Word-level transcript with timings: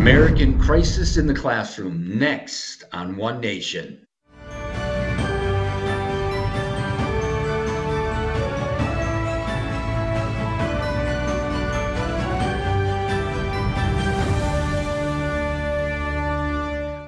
American 0.00 0.58
Crisis 0.58 1.18
in 1.18 1.26
the 1.26 1.34
Classroom, 1.34 2.18
next 2.18 2.84
on 2.90 3.18
One 3.18 3.38
Nation. 3.38 4.06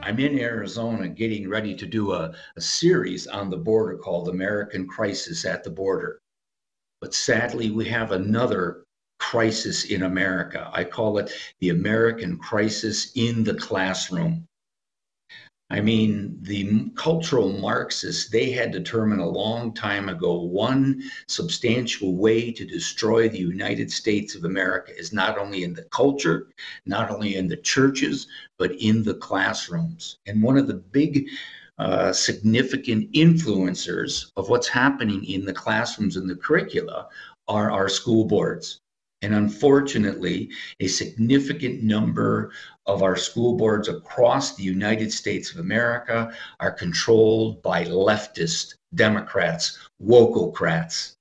I'm 0.02 0.18
in 0.18 0.38
Arizona 0.38 1.09
getting 1.09 1.48
ready 1.48 1.74
to 1.74 1.86
do 1.86 2.12
a, 2.12 2.34
a, 2.56 2.61
series 2.61 3.27
on 3.27 3.48
the 3.48 3.56
border 3.56 3.96
called 3.96 4.29
American 4.29 4.86
Crisis 4.86 5.46
at 5.46 5.64
the 5.64 5.70
Border. 5.70 6.20
But 7.00 7.14
sadly, 7.14 7.70
we 7.70 7.86
have 7.86 8.12
another 8.12 8.82
crisis 9.23 9.84
in 9.84 10.02
America. 10.02 10.68
I 10.73 10.82
call 10.82 11.16
it 11.18 11.32
the 11.61 11.68
American 11.68 12.36
crisis 12.36 13.12
in 13.14 13.45
the 13.45 13.55
classroom. 13.55 14.48
I 15.70 15.80
mean, 15.80 16.37
the 16.42 16.91
cultural 16.97 17.50
Marxists, 17.52 18.28
they 18.28 18.50
had 18.50 18.73
determined 18.73 19.23
a 19.23 19.37
long 19.42 19.73
time 19.73 20.09
ago 20.09 20.42
one 20.42 21.02
substantial 21.28 22.16
way 22.16 22.50
to 22.52 22.66
destroy 22.66 23.28
the 23.28 23.38
United 23.38 23.91
States 23.91 24.34
of 24.34 24.45
America 24.45 24.92
is 24.98 25.12
not 25.12 25.39
only 25.39 25.62
in 25.62 25.73
the 25.73 25.84
culture, 25.84 26.48
not 26.84 27.09
only 27.11 27.36
in 27.36 27.47
the 27.47 27.56
churches, 27.56 28.27
but 28.59 28.73
in 28.73 29.05
the 29.05 29.14
classrooms. 29.14 30.19
And 30.27 30.42
one 30.42 30.59
of 30.59 30.66
the 30.66 30.83
big 30.98 31.28
uh, 31.78 32.12
significant 32.12 33.11
influencers 33.12 34.30
of 34.36 34.50
what's 34.50 34.69
happening 34.69 35.25
in 35.25 35.45
the 35.45 35.55
classrooms 35.55 36.16
and 36.16 36.28
the 36.28 36.36
curricula 36.36 37.09
are 37.48 37.70
our 37.70 37.89
school 37.89 38.25
boards. 38.25 38.80
And 39.23 39.35
unfortunately, 39.37 40.51
a 40.81 40.89
significant 40.89 41.83
number 41.83 42.53
of 42.87 43.03
our 43.03 43.17
school 43.17 43.57
boards 43.57 43.89
across 43.89 44.57
the 44.57 44.65
United 44.65 45.12
States 45.12 45.53
of 45.53 45.61
America 45.61 46.34
are 46.59 46.73
controlled 46.73 47.62
by 47.62 47.84
leftist 47.84 48.75
Democrats, 48.95 49.79
wokocrats. 50.03 51.14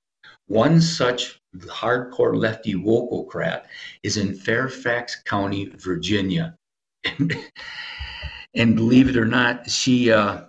One 0.48 0.80
such 0.80 1.40
hardcore 1.56 2.36
lefty 2.36 2.74
wokocrat 2.74 3.66
is 4.02 4.16
in 4.16 4.34
Fairfax 4.34 5.22
County, 5.24 5.66
Virginia. 5.76 6.56
and 8.54 8.76
believe 8.76 9.08
it 9.08 9.16
or 9.16 9.24
not, 9.24 9.70
she 9.70 10.10
uh, 10.10 10.42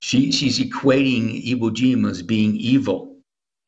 she 0.00 0.30
she's 0.30 0.60
equating 0.60 1.44
Iwo 1.48 1.70
Jima 1.70 2.10
as 2.10 2.22
being 2.22 2.54
evil 2.56 3.11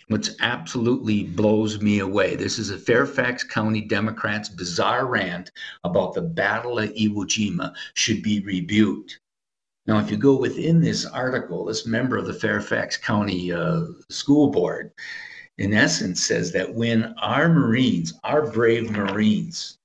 which 0.08 0.30
absolutely 0.40 1.24
blows 1.24 1.80
me 1.80 2.00
away. 2.00 2.36
This 2.36 2.58
is 2.58 2.70
a 2.70 2.78
Fairfax 2.78 3.42
County 3.44 3.80
Democrats' 3.80 4.48
bizarre 4.48 5.06
rant 5.06 5.50
about 5.84 6.14
the 6.14 6.22
Battle 6.22 6.78
of 6.78 6.90
Iwo 6.90 7.24
Jima 7.24 7.74
should 7.94 8.22
be 8.22 8.40
rebuked. 8.40 9.20
Now, 9.86 9.98
if 9.98 10.10
you 10.10 10.16
go 10.16 10.36
within 10.36 10.80
this 10.80 11.04
article, 11.04 11.66
this 11.66 11.86
member 11.86 12.16
of 12.16 12.26
the 12.26 12.32
Fairfax 12.32 12.96
County 12.96 13.52
uh, 13.52 13.84
School 14.08 14.48
Board, 14.48 14.92
in 15.58 15.74
essence, 15.74 16.24
says 16.24 16.52
that 16.52 16.74
when 16.74 17.14
our 17.18 17.48
Marines, 17.48 18.14
our 18.24 18.50
brave 18.50 18.90
Marines, 18.90 19.78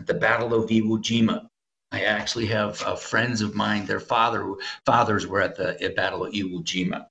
at 0.00 0.06
the 0.06 0.14
Battle 0.14 0.54
of 0.54 0.68
Iwo 0.70 0.98
Jima, 0.98 1.48
I 1.90 2.02
actually 2.02 2.46
have 2.46 2.82
uh, 2.82 2.96
friends 2.96 3.40
of 3.40 3.54
mine, 3.54 3.86
their 3.86 4.00
father, 4.00 4.54
fathers 4.84 5.26
were 5.26 5.40
at 5.40 5.56
the 5.56 5.80
at 5.82 5.96
Battle 5.96 6.24
of 6.24 6.32
Iwo 6.32 6.62
Jima. 6.62 7.06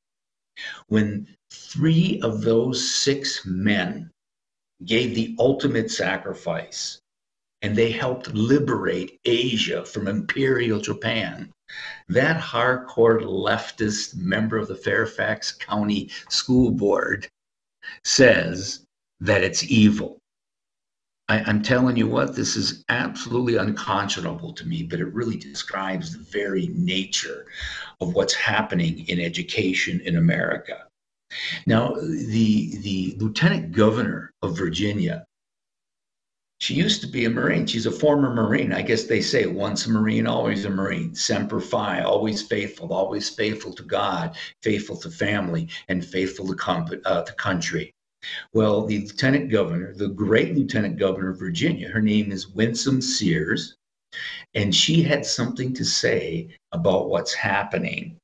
When 0.88 1.28
three 1.58 2.19
of 2.22 2.41
those 2.41 2.89
six 2.89 3.45
men 3.45 4.11
gave 4.86 5.16
the 5.16 5.36
ultimate 5.39 5.91
sacrifice 5.91 7.00
and 7.61 7.75
they 7.75 7.91
helped 7.91 8.33
liberate 8.33 9.19
Asia 9.25 9.83
from 9.83 10.08
Imperial 10.08 10.80
Japan. 10.80 11.52
That 12.08 12.39
hardcore 12.39 13.22
leftist 13.22 14.16
member 14.16 14.58
of 14.58 14.67
the 14.67 14.75
Fairfax 14.75 15.51
County 15.53 16.12
School 16.29 16.72
Board 16.72 17.28
says 18.03 18.85
that 19.19 19.44
it's 19.44 19.63
evil. 19.63 20.19
I, 21.29 21.50
am 21.50 21.62
telling 21.62 21.97
you 21.97 22.07
what, 22.07 22.35
this 22.35 22.56
is 22.56 22.85
absolutely 22.88 23.57
unconscionable 23.57 24.53
to 24.53 24.66
me, 24.66 24.84
but 24.84 25.01
it 25.01 25.13
really 25.13 25.35
describes 25.35 26.13
the 26.13 26.23
very 26.23 26.67
nature 26.67 27.47
of 28.00 28.13
what's 28.13 28.34
happening 28.34 29.06
in 29.09 29.19
education 29.19 30.00
in 30.01 30.16
America. 30.16 30.87
Now, 31.66 31.94
the 31.96 32.78
the 32.78 33.16
lieutenant 33.18 33.74
governor 33.74 34.34
of 34.42 34.58
Virginia, 34.58 35.26
she 36.60 36.74
used 36.74 37.02
to 37.02 37.08
be 37.08 37.26
a 37.26 37.30
Marine. 37.30 37.68
She's 37.68 37.86
a 37.86 37.92
former 37.92 38.34
Marine. 38.34 38.74
I 38.74 38.82
guess 38.82 39.04
they 39.04 39.22
say 39.22 39.46
once 39.46 39.86
a 39.86 39.92
Marine, 39.92 40.26
always 40.26 40.66
a 40.66 40.70
Marine. 40.70 41.14
Semper 41.14 41.60
Fi, 41.60 42.02
always 42.02 42.42
faithful, 42.42 42.94
always 42.94 43.30
faithful 43.30 43.74
to 43.74 43.84
God, 43.84 44.36
faithful 44.64 44.98
to 44.98 45.12
family, 45.12 45.70
and 45.88 46.04
faithful 46.04 46.48
to, 46.48 46.56
comp- 46.56 47.02
uh, 47.06 47.24
to 47.24 47.34
country. 47.34 47.94
Well, 48.54 48.86
the 48.86 49.00
lieutenant 49.00 49.52
governor, 49.52 49.94
the 49.94 50.09
great 50.09 50.56
lieutenant 50.56 50.98
governor 50.98 51.30
of 51.30 51.40
Virginia, 51.40 51.90
her 51.90 52.02
name 52.02 52.32
is 52.32 52.48
Winsome 52.48 53.02
Sears, 53.02 53.76
and 54.56 54.74
she 54.74 55.04
had 55.04 55.26
something 55.26 55.74
to 55.76 55.86
say 55.86 56.50
about 56.72 57.09
what's 57.09 57.34
happening 57.34 58.18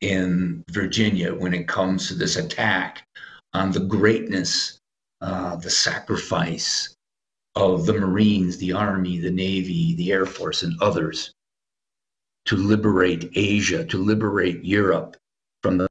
in 0.00 0.64
Virginia 0.70 1.34
when 1.34 1.54
it 1.54 1.68
comes 1.68 2.08
to 2.08 2.14
this 2.14 2.36
attack 2.36 3.04
on 3.54 3.72
the 3.72 3.80
greatness, 3.80 4.78
uh, 5.20 5.56
the 5.56 5.70
sacrifice 5.70 6.94
of 7.56 7.86
the 7.86 7.92
Marines, 7.92 8.56
the 8.58 8.72
Army, 8.72 9.18
the 9.18 9.30
Navy, 9.30 9.94
the 9.96 10.12
Air 10.12 10.26
Force, 10.26 10.62
and 10.62 10.80
others 10.80 11.32
to 12.44 12.56
liberate 12.56 13.30
Asia, 13.34 13.84
to 13.84 13.98
liberate 13.98 14.64
Europe 14.64 15.16
from 15.62 15.78
the, 15.78 15.88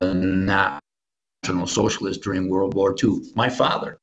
National 0.00 1.66
Socialists 1.66 2.22
during 2.22 2.48
World 2.48 2.74
War 2.74 2.94
II. 3.02 3.20
My 3.34 3.48
father 3.48 3.98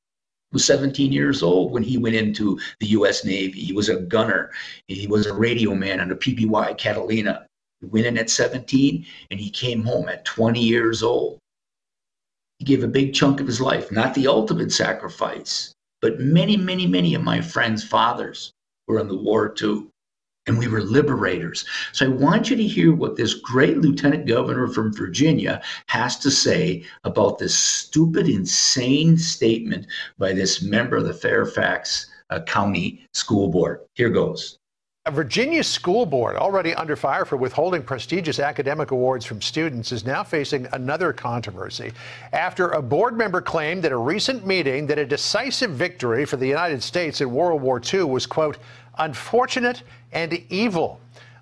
was 0.51 0.63
17 0.65 1.11
years 1.11 1.43
old 1.43 1.71
when 1.71 1.83
he 1.83 1.97
went 1.97 2.15
into 2.15 2.59
the 2.79 2.87
U.S. 2.87 3.25
Navy. 3.25 3.59
He 3.59 3.73
was 3.73 3.89
a 3.89 3.97
gunner. 3.97 4.51
He 4.87 5.07
was 5.07 5.25
a 5.25 5.33
radio 5.33 5.75
man 5.75 5.99
on 5.99 6.11
a 6.11 6.15
PBY 6.15 6.77
Catalina. 6.77 7.47
He 7.79 7.85
went 7.85 8.07
in 8.07 8.17
at 8.17 8.29
17 8.29 9.05
and 9.31 9.39
he 9.39 9.49
came 9.49 9.83
home 9.83 10.09
at 10.09 10.25
20 10.25 10.59
years 10.59 11.01
old. 11.01 11.39
He 12.57 12.65
gave 12.65 12.83
a 12.83 12.87
big 12.87 13.13
chunk 13.13 13.39
of 13.39 13.47
his 13.47 13.61
life, 13.61 13.91
not 13.91 14.13
the 14.13 14.27
ultimate 14.27 14.73
sacrifice, 14.73 15.73
but 16.01 16.19
many, 16.19 16.57
many, 16.57 16.87
many 16.87 17.15
of 17.15 17.23
my 17.23 17.39
friends' 17.39 17.83
fathers 17.83 18.51
were 18.87 18.99
in 18.99 19.07
the 19.07 19.15
war 19.15 19.47
too. 19.47 19.89
And 20.45 20.57
we 20.57 20.67
were 20.67 20.81
liberators. 20.81 21.63
So 21.93 22.05
I 22.05 22.09
want 22.09 22.49
you 22.49 22.55
to 22.55 22.67
hear 22.67 22.93
what 22.93 23.15
this 23.15 23.35
great 23.35 23.77
lieutenant 23.77 24.25
governor 24.25 24.67
from 24.67 24.93
Virginia 24.93 25.61
has 25.87 26.17
to 26.19 26.31
say 26.31 26.83
about 27.03 27.37
this 27.37 27.55
stupid, 27.55 28.27
insane 28.27 29.15
statement 29.15 29.85
by 30.17 30.33
this 30.33 30.61
member 30.61 30.97
of 30.97 31.05
the 31.05 31.13
Fairfax 31.13 32.07
uh, 32.29 32.41
County 32.41 33.07
School 33.13 33.49
Board. 33.49 33.81
Here 33.93 34.09
goes. 34.09 34.57
A 35.05 35.11
Virginia 35.11 35.63
school 35.63 36.05
board, 36.05 36.35
already 36.35 36.75
under 36.75 36.97
fire 36.97 37.23
for 37.23 37.37
withholding 37.37 37.81
prestigious 37.81 38.37
academic 38.37 38.91
awards 38.91 39.25
from 39.25 39.41
students, 39.41 39.93
is 39.93 40.05
now 40.05 40.25
facing 40.25 40.67
another 40.73 41.13
controversy 41.13 41.93
after 42.33 42.71
a 42.71 42.81
board 42.81 43.17
member 43.17 43.39
claimed 43.39 43.85
at 43.85 43.93
a 43.93 43.97
recent 43.97 44.45
meeting 44.45 44.85
that 44.87 44.99
a 44.99 45.05
decisive 45.05 45.71
victory 45.71 46.25
for 46.25 46.35
the 46.35 46.45
United 46.45 46.83
States 46.83 47.21
in 47.21 47.31
World 47.31 47.61
War 47.61 47.81
II 47.81 48.03
was, 48.03 48.25
quote, 48.25 48.57
unfortunate 48.97 49.83
and 50.11 50.33
evil. 50.49 50.99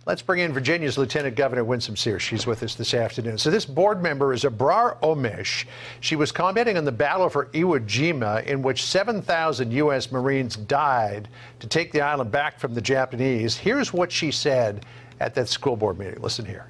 Let's 0.07 0.22
bring 0.22 0.40
in 0.40 0.53
Virginia's 0.53 0.97
Lieutenant 0.97 1.35
Governor 1.35 1.66
Winsome 1.66 1.97
Sears. 1.97 2.22
She's 2.22 2.47
with 2.47 2.63
us 2.63 2.75
this 2.75 2.94
afternoon. 2.94 3.38
So 3.38 3.51
this 3.51 3.66
board 3.66 4.01
member 4.01 4.31
is 4.31 4.45
Abrar 4.45 4.97
Omeish. 5.01 5.66
She 6.00 6.16
was 6.16 6.31
commenting 6.31 6.78
on 6.78 6.85
the 6.85 6.94
battle 6.94 7.28
for 7.28 7.47
Iwo 7.47 7.85
Jima, 7.85 8.45
in 8.45 8.62
which 8.62 8.85
7,000 8.85 9.69
U.S. 9.73 10.09
Marines 10.09 10.56
died 10.56 11.28
to 11.59 11.68
take 11.68 11.92
the 11.92 12.00
island 12.00 12.31
back 12.31 12.57
from 12.57 12.74
the 12.74 12.80
Japanese. 12.80 13.57
Here's 13.57 13.92
what 13.92 14.09
she 14.09 14.31
said 14.31 14.86
at 15.19 15.36
that 15.36 15.50
school 15.50 15.75
board 15.75 16.00
meeting. 16.00 16.21
Listen 16.21 16.45
here 16.45 16.68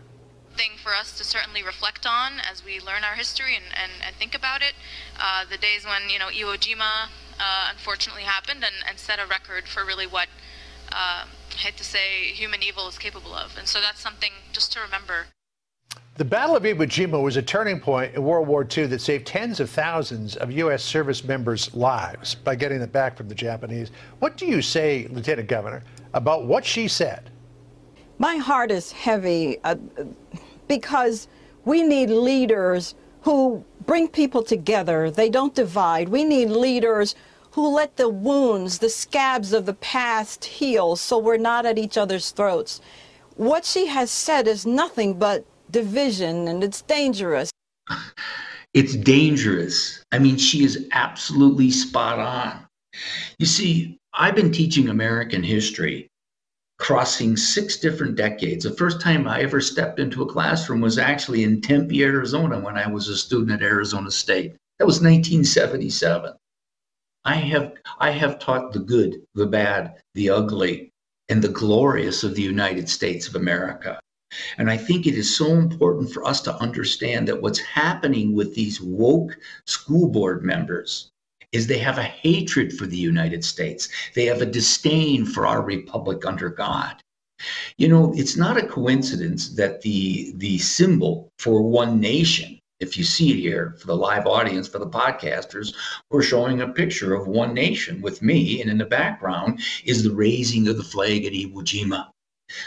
thing 0.56 0.72
for 0.82 0.92
us 0.96 1.16
to 1.16 1.24
certainly 1.24 1.62
reflect 1.62 2.08
on 2.08 2.42
as 2.52 2.66
we 2.66 2.80
learn 2.80 3.04
our 3.04 3.14
history 3.14 3.56
and, 3.56 3.66
and, 3.80 3.92
and 4.04 4.16
think 4.16 4.34
about 4.34 4.64
it. 4.64 4.74
Uh, 5.20 5.46
the 5.52 5.58
days 5.60 5.86
when, 5.86 6.10
you 6.10 6.18
know, 6.18 6.30
Iwo 6.30 6.58
Jima 6.58 7.10
uh, 7.40 7.68
unfortunately 7.70 8.24
happened 8.24 8.64
and, 8.64 8.74
and 8.90 8.98
set 8.98 9.20
a 9.20 9.28
record 9.28 9.68
for 9.68 9.86
really 9.86 10.08
what 10.08 10.28
uh, 10.92 11.26
hate 11.56 11.78
to 11.78 11.84
say, 11.84 12.32
human 12.34 12.64
evil 12.64 12.88
is 12.88 12.98
capable 12.98 13.34
of. 13.34 13.58
And 13.58 13.68
so 13.68 13.80
that's 13.82 14.00
something 14.00 14.32
just 14.52 14.72
to 14.74 14.80
remember. 14.80 15.28
The 16.16 16.26
Battle 16.26 16.56
of 16.56 16.64
Iwo 16.64 16.88
Jima 16.88 17.22
was 17.22 17.38
a 17.38 17.44
turning 17.44 17.80
point 17.80 18.16
in 18.16 18.24
World 18.24 18.48
War 18.48 18.68
II 18.76 18.88
that 18.88 19.02
saved 19.02 19.28
tens 19.28 19.60
of 19.60 19.70
thousands 19.70 20.36
of 20.36 20.52
U.S. 20.52 20.84
service 20.84 21.24
members' 21.24 21.74
lives 21.76 22.34
by 22.34 22.56
getting 22.56 22.80
them 22.80 22.90
back 22.90 23.16
from 23.16 23.30
the 23.30 23.36
Japanese. 23.36 23.92
What 24.18 24.36
do 24.36 24.48
you 24.48 24.64
say, 24.64 25.08
Lieutenant 25.12 25.48
Governor, 25.48 25.84
about 26.14 26.46
what 26.46 26.66
she 26.66 26.88
said? 26.88 27.30
My 28.18 28.38
heart 28.38 28.72
is 28.72 28.92
heavy 28.92 29.60
uh, 29.64 29.76
because 30.68 31.28
we 31.66 31.84
need 31.84 32.10
leaders 32.10 32.96
who 33.22 33.64
bring 33.86 34.08
people 34.08 34.42
together. 34.42 35.12
They 35.12 35.30
don't 35.30 35.54
divide. 35.54 36.10
We 36.10 36.24
need 36.24 36.50
leaders 36.50 37.14
who 37.58 37.68
let 37.74 37.98
the 37.98 38.08
wounds, 38.08 38.78
the 38.78 38.88
scabs 38.88 39.52
of 39.52 39.66
the 39.66 39.74
past 39.74 40.46
heal 40.46 40.96
so 40.96 41.18
we're 41.18 41.38
not 41.38 41.66
at 41.66 41.80
each 41.80 41.98
other's 41.98 42.30
throats. 42.30 42.80
What 43.36 43.66
she 43.66 43.88
has 43.88 44.12
said 44.12 44.48
is 44.48 44.64
nothing 44.64 45.18
but 45.18 45.44
division 45.72 46.48
and 46.48 46.64
it's 46.64 46.84
dangerous. 46.84 47.50
It's 48.76 48.96
dangerous. 48.96 50.04
I 50.12 50.20
mean, 50.20 50.38
she 50.38 50.64
is 50.64 50.88
absolutely 50.92 51.72
spot 51.72 52.20
on. 52.20 52.68
You 53.40 53.48
see, 53.48 53.98
I've 54.14 54.36
been 54.36 54.52
teaching 54.52 54.90
American 54.90 55.42
history 55.42 56.10
crossing 56.78 57.36
six 57.36 57.78
different 57.80 58.16
decades. 58.16 58.66
The 58.66 58.76
first 58.76 59.02
time 59.02 59.28
I 59.28 59.42
ever 59.42 59.62
stepped 59.62 60.00
into 60.00 60.22
a 60.22 60.32
classroom 60.32 60.82
was 60.82 61.00
actually 61.00 61.44
in 61.44 61.62
Tempe, 61.62 62.04
Arizona, 62.04 62.60
when 62.60 62.78
I 62.78 62.88
was 62.88 63.08
a 63.08 63.18
student 63.18 63.64
at 63.64 63.66
Arizona 63.66 64.12
State. 64.12 64.52
That 64.78 64.86
was 64.86 65.02
1977. 65.02 66.34
I 67.28 67.36
have 67.36 67.74
I 68.00 68.12
have 68.12 68.40
taught 68.40 68.72
the 68.72 68.80
good, 68.80 69.22
the 69.36 69.48
bad, 69.48 70.02
the 70.14 70.30
ugly, 70.30 70.94
and 71.28 71.42
the 71.42 71.50
glorious 71.50 72.24
of 72.24 72.36
the 72.36 72.42
United 72.42 72.88
States 72.88 73.28
of 73.28 73.36
America. 73.36 74.00
And 74.58 74.70
I 74.70 74.78
think 74.78 75.06
it 75.06 75.16
is 75.16 75.36
so 75.36 75.48
important 75.48 76.14
for 76.14 76.24
us 76.24 76.40
to 76.44 76.56
understand 76.56 77.28
that 77.28 77.42
what's 77.42 77.60
happening 77.60 78.34
with 78.34 78.56
these 78.56 78.80
woke 78.80 79.38
school 79.66 80.08
board 80.08 80.46
members 80.46 81.12
is 81.52 81.68
they 81.68 81.80
have 81.80 81.98
a 81.98 82.04
hatred 82.04 82.72
for 82.72 82.86
the 82.86 82.98
United 82.98 83.44
States. 83.44 83.90
They 84.16 84.26
have 84.28 84.42
a 84.42 84.46
disdain 84.46 85.26
for 85.26 85.46
our 85.46 85.62
republic 85.62 86.26
under 86.26 86.50
God. 86.50 86.96
You 87.78 87.90
know, 87.90 88.14
it's 88.16 88.38
not 88.38 88.56
a 88.56 88.66
coincidence 88.66 89.50
that 89.56 89.82
the 89.82 90.32
the 90.38 90.60
symbol 90.60 91.30
for 91.40 91.62
one 91.62 92.00
nation, 92.00 92.57
if 92.80 92.98
you 92.98 93.04
see 93.04 93.32
it 93.32 93.38
here 93.38 93.76
for 93.80 93.88
the 93.88 93.96
live 93.96 94.28
audience, 94.28 94.68
for 94.68 94.80
the 94.80 94.88
podcasters, 94.88 95.74
we're 96.12 96.22
showing 96.22 96.62
a 96.62 96.68
picture 96.68 97.16
of 97.16 97.28
one 97.28 97.54
nation 97.54 98.02
with 98.02 98.22
me, 98.22 98.62
and 98.62 98.70
in 98.70 98.78
the 98.78 98.86
background 98.86 99.60
is 99.84 100.04
the 100.04 100.14
raising 100.14 100.68
of 100.68 100.78
the 100.78 100.84
flag 100.84 101.26
at 101.26 101.34
Iwo 101.34 101.64
Jima. 101.64 102.08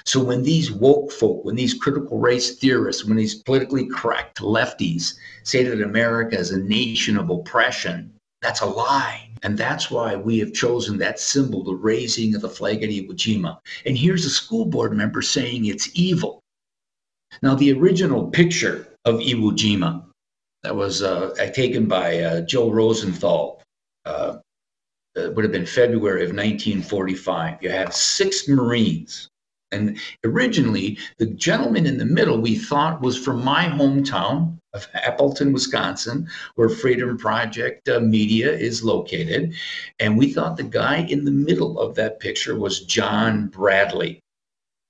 So 0.04 0.22
when 0.22 0.42
these 0.42 0.70
woke 0.70 1.10
folk, 1.12 1.44
when 1.44 1.54
these 1.54 1.74
critical 1.74 2.18
race 2.18 2.56
theorists, 2.56 3.04
when 3.04 3.16
these 3.16 3.36
politically 3.36 3.86
correct 3.86 4.40
lefties 4.40 5.14
say 5.44 5.62
that 5.62 5.80
America 5.80 6.38
is 6.38 6.50
a 6.50 6.58
nation 6.58 7.16
of 7.16 7.30
oppression, 7.30 8.12
that's 8.42 8.60
a 8.60 8.66
lie. 8.66 9.30
And 9.42 9.56
that's 9.56 9.90
why 9.90 10.16
we 10.16 10.38
have 10.40 10.52
chosen 10.52 10.98
that 10.98 11.18
symbol, 11.18 11.64
the 11.64 11.74
raising 11.74 12.34
of 12.34 12.42
the 12.42 12.48
flag 12.48 12.82
at 12.82 12.90
Iwo 12.90 13.12
Jima. 13.12 13.58
And 13.86 13.96
here's 13.96 14.26
a 14.26 14.30
school 14.30 14.66
board 14.66 14.92
member 14.92 15.22
saying 15.22 15.64
it's 15.64 15.88
evil. 15.94 16.40
Now, 17.42 17.54
the 17.54 17.72
original 17.72 18.28
picture 18.28 18.89
of 19.04 19.16
Iwo 19.16 19.52
Jima 19.52 20.04
that 20.62 20.76
was 20.76 21.02
uh, 21.02 21.34
taken 21.54 21.86
by 21.86 22.20
uh, 22.20 22.40
Joe 22.42 22.70
Rosenthal 22.70 23.62
uh, 24.04 24.36
would 25.16 25.44
have 25.44 25.52
been 25.52 25.66
February 25.66 26.22
of 26.22 26.30
1945. 26.30 27.62
You 27.62 27.70
had 27.70 27.92
six 27.92 28.48
Marines 28.48 29.30
and 29.72 29.98
originally, 30.24 30.98
the 31.18 31.26
gentleman 31.26 31.86
in 31.86 31.98
the 31.98 32.04
middle 32.04 32.40
we 32.40 32.56
thought 32.56 33.00
was 33.00 33.16
from 33.16 33.44
my 33.44 33.66
hometown 33.66 34.58
of 34.72 34.88
Appleton, 34.94 35.52
Wisconsin, 35.52 36.28
where 36.56 36.68
Freedom 36.68 37.16
Project 37.16 37.88
uh, 37.88 38.00
Media 38.00 38.52
is 38.52 38.82
located. 38.82 39.54
And 39.98 40.18
we 40.18 40.32
thought 40.32 40.56
the 40.56 40.64
guy 40.64 40.98
in 40.98 41.24
the 41.24 41.30
middle 41.30 41.78
of 41.78 41.94
that 41.96 42.20
picture 42.20 42.58
was 42.58 42.80
John 42.84 43.46
Bradley. 43.46 44.20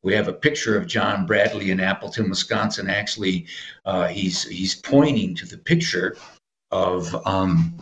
We 0.02 0.14
have 0.14 0.28
a 0.28 0.32
picture 0.32 0.78
of 0.78 0.86
John 0.86 1.26
Bradley 1.26 1.70
in 1.70 1.80
Appleton, 1.80 2.30
Wisconsin. 2.30 2.88
Actually, 2.88 3.46
uh, 3.84 4.08
he's 4.08 4.44
he's 4.44 4.74
pointing 4.74 5.34
to 5.36 5.46
the 5.46 5.58
picture 5.58 6.16
of 6.70 7.14
um, 7.26 7.76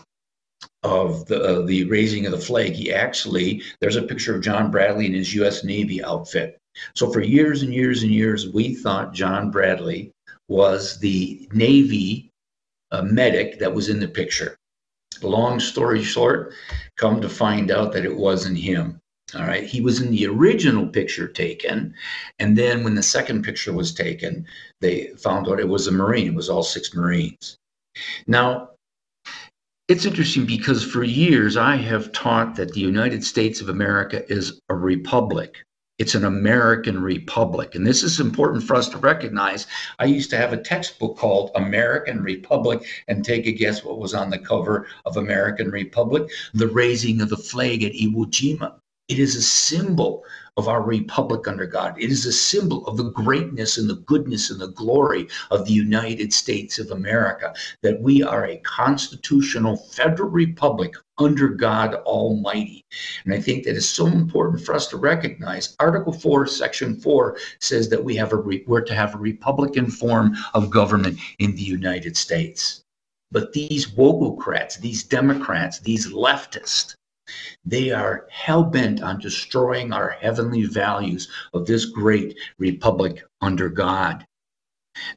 of 0.83 1.27
the 1.27 1.43
uh, 1.43 1.63
the 1.63 1.85
raising 1.85 2.27
of 2.27 2.33
the 2.33 2.39
flag. 2.39 2.73
He 2.73 2.93
actually 2.93 3.63
there's 3.81 3.97
a 3.97 4.03
picture 4.03 4.35
of 4.35 4.43
John 4.43 4.71
Bradley 4.71 5.07
in 5.07 5.15
his 5.15 5.35
U.S. 5.35 5.63
Navy 5.63 6.03
outfit. 6.03 6.59
So 6.95 7.13
for 7.13 7.21
years 7.21 7.63
and 7.63 7.73
years 7.73 8.03
and 8.03 8.13
years, 8.13 8.49
we 8.49 8.75
thought 8.75 9.15
John 9.15 9.51
Bradley 9.51 10.13
was 10.49 10.99
the 10.99 11.49
Navy 11.53 12.31
uh, 12.91 13.03
medic 13.03 13.59
that 13.59 13.73
was 13.73 13.89
in 13.89 14.01
the 14.01 14.09
picture. 14.09 14.57
Long 15.23 15.59
story 15.61 16.03
short, 16.03 16.55
come 16.97 17.21
to 17.21 17.29
find 17.29 17.71
out 17.71 17.93
that 17.93 18.05
it 18.05 18.17
wasn't 18.17 18.59
him. 18.59 19.01
All 19.35 19.47
right. 19.47 19.65
He 19.65 19.83
was 19.83 20.01
in 20.01 20.11
the 20.11 20.27
original 20.27 20.87
picture 20.87 21.29
taken. 21.29 21.95
And 22.39 22.57
then 22.57 22.83
when 22.83 22.95
the 22.95 23.03
second 23.03 23.43
picture 23.43 23.75
was 23.75 23.93
taken, 23.93 24.47
they 24.81 25.09
found 25.19 25.49
out 25.49 25.61
it 25.61 25.69
was 25.69 25.87
a 25.87 25.93
Marine. 25.93 26.29
It 26.29 26.35
was 26.35 26.49
all 26.49 26.63
six 26.63 26.95
Marines. 26.95 27.59
Now, 28.27 28.71
it's 29.87 30.07
interesting 30.07 30.47
because 30.47 30.83
for 30.83 31.03
years 31.03 31.57
I 31.59 31.77
have 31.77 32.13
taught 32.13 32.57
that 32.57 32.73
the 32.73 32.81
United 32.81 33.23
States 33.23 33.61
of 33.61 33.69
America 33.69 34.25
is 34.33 34.61
a 34.71 34.75
republic. 34.75 35.63
It's 35.99 36.15
an 36.15 36.25
American 36.25 37.03
Republic. 37.03 37.75
And 37.75 37.87
this 37.87 38.03
is 38.03 38.21
important 38.21 38.63
for 38.63 38.77
us 38.77 38.89
to 38.91 38.99
recognize. 38.99 39.67
I 39.99 40.05
used 40.05 40.31
to 40.31 40.37
have 40.37 40.53
a 40.53 40.63
textbook 40.63 41.17
called 41.19 41.51
American 41.55 42.23
Republic, 42.23 42.87
and 43.09 43.25
take 43.25 43.47
a 43.47 43.53
guess 43.53 43.85
what 43.85 43.99
was 43.99 44.15
on 44.15 44.31
the 44.31 44.39
cover 44.39 44.87
of 45.05 45.17
American 45.17 45.71
Republic? 45.71 46.31
The 46.55 46.69
raising 46.69 47.21
of 47.21 47.31
the 47.31 47.37
flag 47.37 47.83
at 47.83 47.93
Iwo 47.93 48.27
Jima. 48.27 48.79
It 49.09 49.19
is 49.19 49.37
a 49.37 49.43
symbol 49.43 50.23
of 50.59 50.69
our 50.69 50.83
republic 50.83 51.49
under 51.49 51.67
God. 51.67 51.97
It 51.99 52.11
is 52.11 52.27
a 52.27 52.33
symbol 52.33 52.87
of 52.87 52.99
the 52.99 53.11
greatness 53.11 53.79
and 53.79 53.89
the 53.89 54.03
goodness 54.07 54.51
and 54.51 54.61
the 54.61 54.73
glory 54.73 55.29
of 55.51 55.65
the 55.65 55.73
United 55.73 56.31
States 56.33 56.79
of 56.79 56.91
America, 56.91 57.55
that 57.83 58.03
we 58.03 58.23
are 58.23 58.45
a 58.45 58.59
constitutional 58.59 59.77
federal 59.77 60.29
republic 60.29 60.93
under 61.17 61.49
God 61.49 61.95
Almighty. 61.95 62.85
And 63.25 63.33
I 63.33 63.41
think 63.41 63.65
that 63.65 63.77
is 63.77 63.89
so 63.89 64.07
important 64.09 64.63
for 64.63 64.75
us 64.75 64.89
to 64.89 64.99
recognize. 64.99 65.75
Article 65.81 66.13
4, 66.13 66.47
Section 66.47 66.97
4 67.01 67.39
says 67.61 67.89
that 67.89 68.05
we 68.05 68.15
have 68.17 68.33
a 68.33 68.37
re- 68.37 68.65
we're 68.67 68.83
to 68.83 68.95
have 68.95 69.15
a 69.15 69.19
republican 69.19 69.91
form 69.91 70.37
of 70.53 70.71
government 70.71 71.19
in 71.39 71.55
the 71.55 71.63
United 71.63 72.17
States. 72.17 72.83
But 73.31 73.53
these 73.53 73.87
wokocrats, 73.87 74.81
these 74.81 75.05
Democrats, 75.05 75.79
these 75.79 76.13
leftists, 76.13 76.95
they 77.65 77.91
are 77.91 78.27
hell 78.31 78.63
bent 78.65 79.03
on 79.03 79.19
destroying 79.21 79.93
our 79.93 80.11
heavenly 80.11 80.65
values 80.65 81.29
of 81.53 81.67
this 81.67 81.85
great 81.85 82.39
republic 82.59 83.23
under 83.41 83.69
God. 83.69 84.27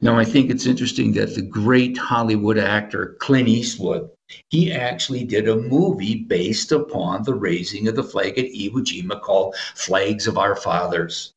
Now, 0.00 0.18
I 0.18 0.24
think 0.24 0.50
it's 0.50 0.66
interesting 0.66 1.12
that 1.14 1.34
the 1.34 1.42
great 1.42 1.98
Hollywood 1.98 2.58
actor 2.58 3.16
Clint 3.18 3.48
Eastwood, 3.48 4.10
he 4.50 4.72
actually 4.72 5.24
did 5.24 5.48
a 5.48 5.56
movie 5.56 6.24
based 6.24 6.70
upon 6.70 7.24
the 7.24 7.34
raising 7.34 7.88
of 7.88 7.96
the 7.96 8.04
flag 8.04 8.38
at 8.38 8.52
Iwo 8.52 8.84
Jima 8.84 9.20
called 9.20 9.56
Flags 9.74 10.26
of 10.26 10.38
Our 10.38 10.54
Fathers. 10.54 11.32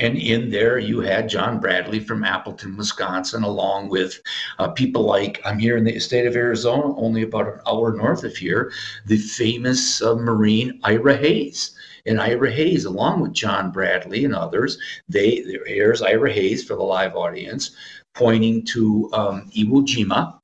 And 0.00 0.16
in 0.16 0.50
there, 0.50 0.78
you 0.78 1.00
had 1.00 1.28
John 1.28 1.58
Bradley 1.58 1.98
from 1.98 2.22
Appleton, 2.22 2.76
Wisconsin, 2.76 3.42
along 3.42 3.88
with 3.88 4.20
uh, 4.60 4.68
people 4.68 5.02
like 5.02 5.40
I'm 5.44 5.58
here 5.58 5.76
in 5.76 5.82
the 5.82 5.98
state 5.98 6.26
of 6.26 6.36
Arizona, 6.36 6.96
only 6.96 7.22
about 7.22 7.48
an 7.48 7.60
hour 7.66 7.92
north 7.92 8.22
of 8.22 8.36
here, 8.36 8.72
the 9.06 9.16
famous 9.16 10.00
uh, 10.00 10.14
Marine 10.14 10.78
Ira 10.84 11.16
Hayes. 11.16 11.74
And 12.06 12.20
Ira 12.20 12.50
Hayes, 12.52 12.84
along 12.84 13.20
with 13.20 13.32
John 13.32 13.72
Bradley 13.72 14.24
and 14.24 14.34
others, 14.34 14.78
they 15.08 15.44
here's 15.66 16.00
Ira 16.00 16.32
Hayes 16.32 16.62
for 16.62 16.76
the 16.76 16.82
live 16.82 17.16
audience, 17.16 17.72
pointing 18.14 18.64
to 18.66 19.10
um, 19.12 19.50
Iwo 19.50 19.84
Jima. 19.84 20.38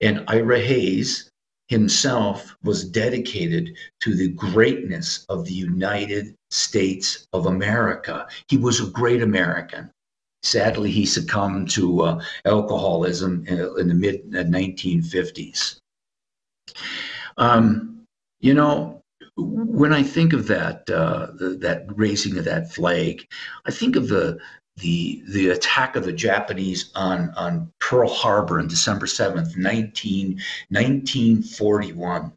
And 0.00 0.24
Ira 0.26 0.60
Hayes 0.60 1.27
himself 1.68 2.56
was 2.62 2.84
dedicated 2.84 3.76
to 4.00 4.14
the 4.14 4.28
greatness 4.28 5.24
of 5.28 5.44
the 5.44 5.52
United 5.52 6.34
States 6.50 7.28
of 7.32 7.46
America. 7.46 8.26
He 8.48 8.56
was 8.56 8.80
a 8.80 8.90
great 8.90 9.22
American. 9.22 9.90
Sadly, 10.42 10.90
he 10.90 11.04
succumbed 11.04 11.70
to 11.70 12.02
uh, 12.02 12.24
alcoholism 12.44 13.44
in, 13.46 13.58
in, 13.78 13.88
the 13.88 13.94
mid 13.94 14.30
1950s. 14.30 15.78
Um, 17.36 18.04
you 18.40 18.54
know, 18.54 19.02
when 19.36 19.92
I 19.92 20.02
think 20.02 20.32
of 20.32 20.46
that, 20.48 20.88
uh, 20.88 21.28
that 21.38 21.86
raising 21.94 22.38
of 22.38 22.44
that 22.44 22.72
flag, 22.72 23.26
I 23.66 23.70
think 23.70 23.96
of 23.96 24.08
the 24.08 24.38
the 24.78 25.22
the 25.28 25.50
attack 25.50 25.96
of 25.96 26.04
the 26.04 26.12
Japanese 26.12 26.90
on 26.94 27.30
on 27.36 27.72
Pearl 27.80 28.08
Harbor 28.08 28.58
on 28.58 28.68
December 28.68 29.06
7th, 29.06 29.56
19, 29.56 30.40
1941. 30.70 32.32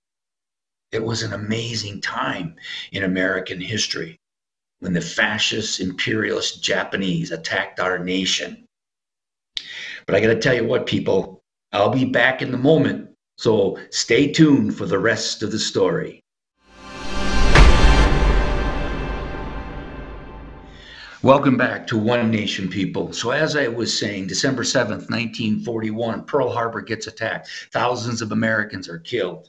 It 0.92 1.04
was 1.04 1.24
an 1.24 1.34
amazing 1.34 2.02
time 2.02 2.56
in 2.92 3.04
American 3.04 3.62
history 3.62 4.20
when 4.80 4.94
the 4.94 5.02
fascist 5.02 5.80
imperialist 5.80 6.64
Japanese 6.64 7.32
attacked 7.32 7.80
our 7.80 8.00
nation. 8.00 8.66
But 10.06 10.16
I 10.16 10.20
got 10.20 10.28
to 10.28 10.40
tell 10.40 10.56
you 10.56 10.66
what, 10.66 10.86
people, 10.88 11.42
I'll 11.72 11.90
be 11.90 12.06
back 12.06 12.42
in 12.42 12.52
the 12.52 12.58
moment. 12.58 13.10
So 13.38 13.80
stay 13.92 14.32
tuned 14.32 14.76
for 14.76 14.86
the 14.86 15.00
rest 15.00 15.44
of 15.44 15.52
the 15.52 15.60
story. 15.60 16.21
Welcome 21.24 21.56
back 21.56 21.86
to 21.86 22.00
One 22.00 22.32
Nation 22.32 22.68
People. 22.68 23.14
So, 23.14 23.30
as 23.30 23.56
I 23.56 23.68
was 23.68 23.96
saying, 23.96 24.26
December 24.26 24.64
7th, 24.64 25.12
1941, 25.12 26.26
Pearl 26.26 26.50
Harbor 26.50 26.82
gets 26.82 27.06
attacked. 27.06 27.48
Thousands 27.72 28.24
of 28.24 28.32
Americans 28.32 28.90
are 28.90 28.98
killed. 28.98 29.48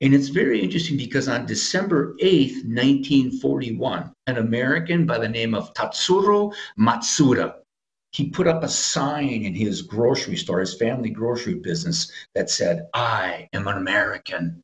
And 0.00 0.14
it's 0.14 0.28
very 0.28 0.60
interesting 0.60 0.96
because 0.96 1.26
on 1.26 1.46
December 1.46 2.14
8th, 2.22 2.62
1941, 2.64 4.12
an 4.28 4.36
American 4.38 5.04
by 5.04 5.18
the 5.18 5.28
name 5.28 5.52
of 5.52 5.74
Tatsuro 5.74 6.54
Matsuda, 6.78 7.54
he 8.12 8.30
put 8.30 8.46
up 8.46 8.62
a 8.62 8.68
sign 8.68 9.42
in 9.42 9.52
his 9.52 9.82
grocery 9.82 10.36
store, 10.36 10.60
his 10.60 10.76
family 10.76 11.10
grocery 11.10 11.54
business, 11.54 12.12
that 12.36 12.50
said, 12.50 12.86
I 12.94 13.48
am 13.52 13.66
an 13.66 13.78
American. 13.78 14.62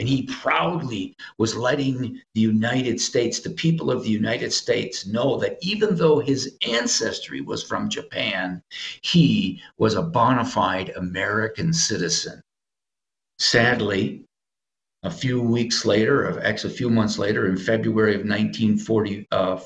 And 0.00 0.08
he 0.08 0.22
proudly 0.22 1.14
was 1.36 1.54
letting 1.54 2.22
the 2.32 2.40
United 2.40 2.98
States, 2.98 3.40
the 3.40 3.50
people 3.50 3.90
of 3.90 4.02
the 4.02 4.08
United 4.08 4.50
States, 4.50 5.06
know 5.06 5.36
that 5.40 5.58
even 5.60 5.94
though 5.94 6.20
his 6.20 6.56
ancestry 6.66 7.42
was 7.42 7.62
from 7.62 7.90
Japan, 7.90 8.62
he 9.02 9.60
was 9.76 9.96
a 9.96 10.02
bona 10.02 10.46
fide 10.46 10.88
American 10.96 11.74
citizen. 11.74 12.40
Sadly, 13.38 14.24
a 15.02 15.10
few 15.10 15.42
weeks 15.42 15.84
later, 15.84 16.26
or 16.30 16.40
actually 16.42 16.72
a 16.72 16.78
few 16.78 16.88
months 16.88 17.18
later, 17.18 17.46
in 17.46 17.58
February 17.58 18.14
of 18.14 18.22
1942, 18.22 19.26
uh, 19.30 19.58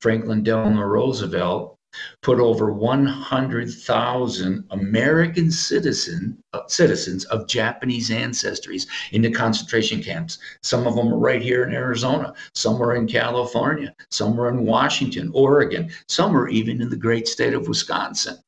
Franklin 0.00 0.42
Delano 0.42 0.82
Roosevelt 0.82 1.77
put 2.22 2.38
over 2.38 2.72
100,000 2.72 4.64
American 4.70 5.50
citizen, 5.50 6.42
uh, 6.52 6.60
citizens 6.68 7.24
of 7.26 7.48
Japanese 7.48 8.10
ancestries 8.10 8.86
into 9.12 9.30
concentration 9.30 10.02
camps. 10.02 10.38
Some 10.62 10.86
of 10.86 10.94
them 10.94 11.12
are 11.12 11.18
right 11.18 11.42
here 11.42 11.64
in 11.64 11.72
Arizona, 11.72 12.34
some 12.54 12.82
are 12.82 12.94
in 12.94 13.06
California, 13.06 13.94
some 14.10 14.40
are 14.40 14.48
in 14.48 14.64
Washington, 14.64 15.30
Oregon, 15.34 15.90
some 16.08 16.36
are 16.36 16.48
even 16.48 16.80
in 16.82 16.90
the 16.90 16.96
great 16.96 17.26
state 17.28 17.54
of 17.54 17.68
Wisconsin. 17.68 18.38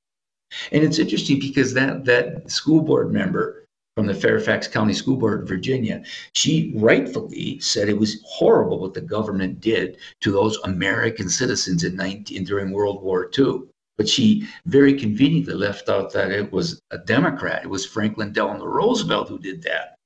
And 0.73 0.83
it's 0.83 0.99
interesting 0.99 1.39
because 1.39 1.75
that, 1.75 2.05
that 2.07 2.51
school 2.51 2.83
board 2.83 3.13
member 3.13 3.60
from 3.97 4.07
the 4.07 4.15
Fairfax 4.15 4.69
County 4.69 4.93
School 4.93 5.17
Board 5.17 5.43
of 5.43 5.49
Virginia, 5.49 6.03
she 6.35 6.73
rightfully 6.77 7.59
said 7.61 7.89
it 7.89 7.99
was 7.99 8.23
horrible 8.25 8.81
what 8.81 8.95
the 8.95 9.01
government 9.01 9.61
did 9.61 9.99
to 10.21 10.31
those 10.31 10.59
American 10.65 11.29
citizens 11.29 11.85
in 11.85 11.97
19, 11.97 12.45
during 12.45 12.73
World 12.73 13.03
War 13.03 13.31
II. 13.37 13.63
But 13.99 14.09
she 14.09 14.49
very 14.65 14.95
conveniently 14.95 15.55
left 15.55 15.89
out 15.89 16.13
that 16.13 16.31
it 16.31 16.53
was 16.53 16.81
a 16.91 16.99
Democrat. 16.99 17.65
It 17.65 17.69
was 17.69 17.85
Franklin 17.85 18.33
Delano 18.33 18.65
Roosevelt 18.65 19.29
who 19.29 19.39
did 19.39 19.63
that, 19.63 19.97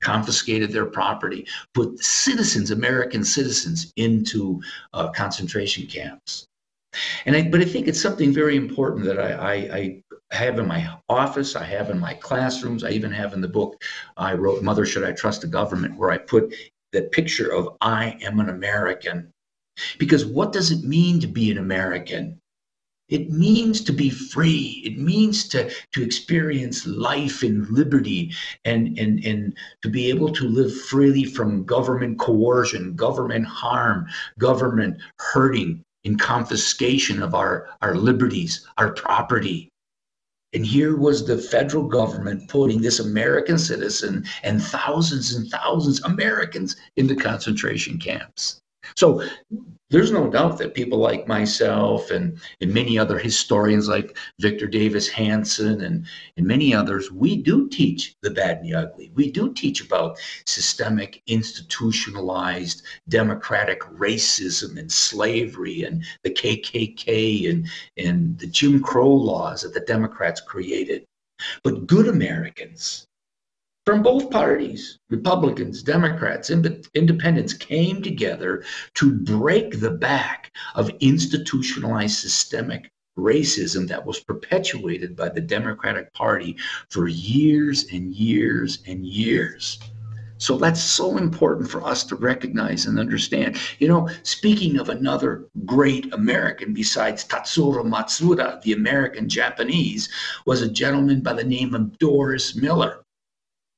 confiscated 0.00 0.72
their 0.72 0.86
property, 0.86 1.46
put 1.74 2.02
citizens, 2.02 2.70
American 2.70 3.24
citizens, 3.24 3.92
into 3.96 4.62
uh, 4.94 5.10
concentration 5.10 5.86
camps. 5.86 6.46
And 7.24 7.36
I, 7.36 7.48
but 7.48 7.60
I 7.60 7.64
think 7.64 7.88
it's 7.88 8.00
something 8.00 8.32
very 8.32 8.56
important 8.56 9.04
that 9.06 9.18
I, 9.18 9.32
I, 9.32 10.02
I 10.32 10.36
have 10.36 10.58
in 10.58 10.66
my 10.66 10.98
office, 11.08 11.56
I 11.56 11.64
have 11.64 11.90
in 11.90 11.98
my 11.98 12.14
classrooms, 12.14 12.84
I 12.84 12.90
even 12.90 13.12
have 13.12 13.32
in 13.32 13.40
the 13.40 13.48
book 13.48 13.82
I 14.16 14.34
wrote, 14.34 14.62
Mother 14.62 14.84
Should 14.84 15.04
I 15.04 15.12
Trust 15.12 15.42
the 15.42 15.46
Government, 15.46 15.96
where 15.96 16.10
I 16.10 16.18
put 16.18 16.54
the 16.92 17.02
picture 17.02 17.50
of 17.52 17.76
I 17.80 18.18
am 18.22 18.40
an 18.40 18.48
American. 18.48 19.30
Because 19.98 20.26
what 20.26 20.52
does 20.52 20.70
it 20.70 20.84
mean 20.84 21.20
to 21.20 21.26
be 21.26 21.50
an 21.50 21.58
American? 21.58 22.38
It 23.08 23.30
means 23.30 23.82
to 23.82 23.92
be 23.92 24.10
free. 24.10 24.82
It 24.84 24.98
means 24.98 25.48
to, 25.48 25.70
to 25.92 26.02
experience 26.02 26.86
life 26.86 27.42
in 27.42 27.66
liberty 27.72 28.32
and, 28.64 28.98
and, 28.98 29.22
and 29.24 29.56
to 29.82 29.90
be 29.90 30.08
able 30.08 30.32
to 30.32 30.48
live 30.48 30.74
freely 30.82 31.24
from 31.24 31.64
government 31.64 32.18
coercion, 32.18 32.94
government 32.94 33.46
harm, 33.46 34.06
government 34.38 34.98
hurting, 35.18 35.82
and 36.04 36.18
confiscation 36.18 37.22
of 37.22 37.34
our, 37.34 37.68
our 37.82 37.94
liberties, 37.94 38.66
our 38.78 38.92
property. 38.92 39.68
And 40.54 40.66
here 40.66 40.96
was 40.96 41.26
the 41.26 41.38
federal 41.38 41.84
government 41.84 42.48
putting 42.48 42.82
this 42.82 43.00
American 43.00 43.58
citizen 43.58 44.24
and 44.42 44.62
thousands 44.62 45.34
and 45.34 45.48
thousands 45.50 46.02
Americans 46.04 46.76
into 46.96 47.14
concentration 47.14 47.98
camps. 47.98 48.61
So 48.96 49.22
there's 49.92 50.10
no 50.10 50.30
doubt 50.30 50.56
that 50.58 50.74
people 50.74 50.98
like 50.98 51.28
myself 51.28 52.10
and, 52.10 52.40
and 52.62 52.72
many 52.72 52.98
other 52.98 53.18
historians 53.18 53.88
like 53.88 54.16
Victor 54.40 54.66
Davis 54.66 55.06
Hanson 55.06 55.82
and, 55.82 56.06
and 56.38 56.46
many 56.46 56.74
others, 56.74 57.12
we 57.12 57.36
do 57.36 57.68
teach 57.68 58.14
the 58.22 58.30
bad 58.30 58.58
and 58.58 58.66
the 58.66 58.74
ugly. 58.74 59.12
We 59.14 59.30
do 59.30 59.52
teach 59.52 59.84
about 59.84 60.18
systemic, 60.46 61.22
institutionalized, 61.26 62.84
democratic 63.10 63.80
racism 63.82 64.78
and 64.78 64.90
slavery 64.90 65.82
and 65.82 66.02
the 66.24 66.30
KKK 66.30 67.50
and, 67.50 67.68
and 67.98 68.38
the 68.38 68.46
Jim 68.46 68.82
Crow 68.82 69.12
laws 69.12 69.60
that 69.60 69.74
the 69.74 69.80
Democrats 69.80 70.40
created. 70.40 71.04
But 71.62 71.86
good 71.86 72.08
Americans, 72.08 73.06
from 73.84 74.00
both 74.02 74.30
parties, 74.30 75.00
Republicans, 75.10 75.82
Democrats, 75.82 76.50
independents, 76.50 77.52
came 77.52 78.00
together 78.00 78.62
to 78.94 79.12
break 79.12 79.80
the 79.80 79.90
back 79.90 80.52
of 80.76 80.90
institutionalized 81.00 82.16
systemic 82.16 82.92
racism 83.18 83.88
that 83.88 84.06
was 84.06 84.20
perpetuated 84.20 85.16
by 85.16 85.28
the 85.28 85.40
Democratic 85.40 86.12
Party 86.14 86.56
for 86.90 87.08
years 87.08 87.86
and 87.92 88.14
years 88.14 88.78
and 88.86 89.04
years. 89.04 89.80
So 90.38 90.56
that's 90.56 90.80
so 90.82 91.18
important 91.18 91.68
for 91.68 91.84
us 91.84 92.04
to 92.04 92.16
recognize 92.16 92.86
and 92.86 92.98
understand. 92.98 93.58
You 93.80 93.88
know, 93.88 94.08
speaking 94.22 94.78
of 94.78 94.88
another 94.88 95.48
great 95.64 96.12
American 96.14 96.72
besides 96.72 97.24
Tatsuro 97.24 97.84
Matsuda, 97.84 98.62
the 98.62 98.72
American 98.72 99.28
Japanese, 99.28 100.08
was 100.46 100.62
a 100.62 100.70
gentleman 100.70 101.20
by 101.20 101.32
the 101.32 101.44
name 101.44 101.74
of 101.74 101.98
Doris 101.98 102.54
Miller. 102.54 103.04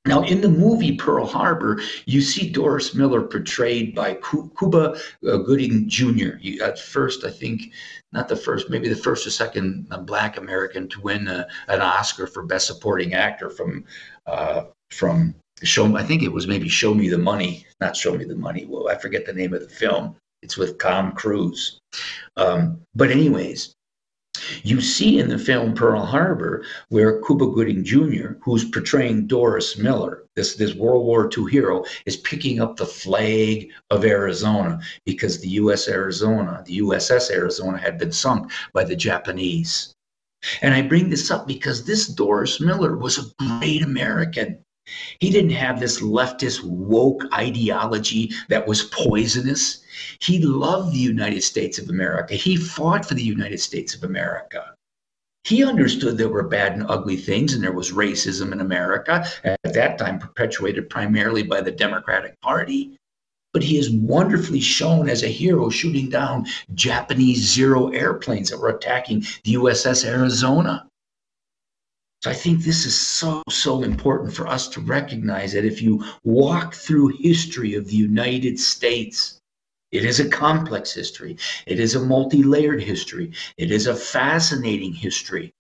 Now, 0.07 0.23
in 0.23 0.43
the 0.43 0.51
movie 0.51 0.97
Pearl 0.97 1.27
Harbor, 1.27 1.81
you 2.05 2.21
see 2.21 2.51
Doris 2.51 2.95
Miller 2.95 3.23
portrayed 3.23 3.95
by 3.95 4.19
Cuba 4.59 4.97
uh, 5.27 5.37
Gooding 5.39 5.89
Jr. 5.89 6.33
at 6.63 6.79
first, 6.79 7.25
I 7.25 7.31
think, 7.31 7.73
not 8.13 8.29
the 8.29 8.37
first, 8.37 8.69
maybe 8.69 8.89
the 8.89 8.97
first 8.97 9.27
or 9.27 9.31
second 9.31 9.89
Black 10.05 10.37
American 10.37 10.89
to 10.89 11.01
win 11.01 11.27
uh, 11.27 11.47
an 11.69 11.81
Oscar 11.81 12.27
for 12.27 12.43
Best 12.45 12.67
Supporting 12.67 13.15
Actor 13.15 13.51
from 13.51 13.85
uh, 14.27 14.65
from 14.91 15.35
Show. 15.63 15.97
I 15.97 16.03
think 16.03 16.23
it 16.23 16.33
was 16.33 16.47
maybe 16.47 16.69
Show 16.69 16.93
Me 16.93 17.09
the 17.09 17.19
Money, 17.19 17.67
not 17.81 17.97
Show 17.97 18.15
Me 18.15 18.25
the 18.25 18.37
Money. 18.37 18.67
Well, 18.67 18.89
I 18.89 18.97
forget 18.97 19.25
the 19.25 19.33
name 19.33 19.55
of 19.55 19.61
the 19.61 19.75
film. 19.75 20.17
It's 20.43 20.59
with 20.59 20.79
Tom 20.79 21.13
Cruise. 21.13 21.79
Um, 22.37 22.83
but 22.95 23.11
anyways, 23.11 23.74
you 24.63 24.81
see 24.81 25.19
in 25.19 25.29
the 25.29 25.39
film 25.39 25.75
Pearl 25.75 26.05
Harbor 26.05 26.65
where 26.89 27.21
Cuba 27.23 27.47
Gooding 27.47 27.85
Jr., 27.85 28.33
who's 28.43 28.65
portraying 28.65 29.27
Doris 29.27 29.79
Miller, 29.79 30.25
this, 30.35 30.57
this 30.57 30.75
World 30.75 31.05
War 31.05 31.31
II 31.37 31.51
hero, 31.51 31.85
is 32.07 32.17
picking 32.19 32.61
up 32.61 32.77
the 32.77 32.87
flag 32.87 33.71
of 33.91 34.05
Arizona 34.05 34.81
because 35.05 35.41
the 35.41 35.49
US 35.51 35.89
Arizona, 35.89 36.63
the 36.67 36.79
USS 36.79 37.31
Arizona, 37.31 37.79
had 37.79 37.99
been 37.99 38.13
sunk 38.13 38.51
by 38.73 38.85
the 38.85 38.97
Japanese. 38.97 39.95
And 40.63 40.75
I 40.75 40.83
bring 40.83 41.09
this 41.09 41.31
up 41.31 41.47
because 41.47 41.85
this 41.85 42.07
Doris 42.09 42.61
Miller 42.61 42.97
was 42.97 43.19
a 43.19 43.59
great 43.61 43.83
American. 43.83 44.64
He 45.19 45.31
didn't 45.31 45.51
have 45.51 45.81
this 45.81 46.01
leftist 46.01 46.63
woke 46.63 47.23
ideology 47.33 48.31
that 48.49 48.67
was 48.67 48.83
poisonous. 48.83 49.83
He 50.21 50.39
loved 50.41 50.93
the 50.93 50.99
United 50.99 51.43
States 51.43 51.79
of 51.79 51.89
America. 51.89 52.35
He 52.35 52.57
fought 52.57 53.07
for 53.07 53.15
the 53.15 53.23
United 53.23 53.61
States 53.61 53.95
of 53.95 54.05
America. 54.05 54.75
He 55.45 55.63
understood 55.63 56.17
there 56.17 56.29
were 56.29 56.49
bad 56.49 56.73
and 56.73 56.87
ugly 56.89 57.17
things, 57.17 57.53
and 57.53 57.63
there 57.63 57.73
was 57.73 57.93
racism 57.93 58.53
in 58.53 58.61
America, 58.61 59.27
at 59.45 59.59
that 59.63 59.99
time 59.99 60.19
perpetuated 60.19 60.89
primarily 60.89 61.43
by 61.43 61.61
the 61.61 61.71
Democratic 61.71 62.41
Party. 62.41 62.97
But 63.53 63.63
he 63.63 63.79
is 63.79 63.91
wonderfully 63.91 64.61
shown 64.61 65.09
as 65.09 65.23
a 65.23 65.29
hero 65.29 65.69
shooting 65.69 66.09
down 66.09 66.47
Japanese 66.75 67.41
Zero 67.41 67.89
airplanes 67.91 68.51
that 68.51 68.59
were 68.59 68.71
attacking 68.71 69.21
the 69.45 69.55
USS 69.55 70.05
Arizona. 70.05 70.89
So 72.25 72.31
I 72.31 72.33
think 72.33 72.61
this 72.61 72.87
is 72.87 72.99
so, 72.99 73.43
so 73.51 73.83
important 73.83 74.33
for 74.33 74.47
us 74.47 74.67
to 74.69 74.81
recognize 74.81 75.53
that 75.53 75.67
if 75.67 75.83
you 75.83 76.03
walk 76.23 76.73
through 76.73 77.09
history 77.09 77.75
of 77.75 77.87
the 77.87 77.97
United 77.97 78.59
States, 78.59 79.39
it 79.93 80.07
is 80.07 80.21
a 80.21 80.31
complex 80.31 80.91
history. 80.95 81.37
It 81.67 81.79
is 81.79 81.95
a 81.95 82.01
multi-layered 82.01 82.83
history. 82.83 83.33
It 83.59 83.71
is 83.71 83.87
a 83.87 83.95
fascinating 83.95 84.95
history. 84.95 85.53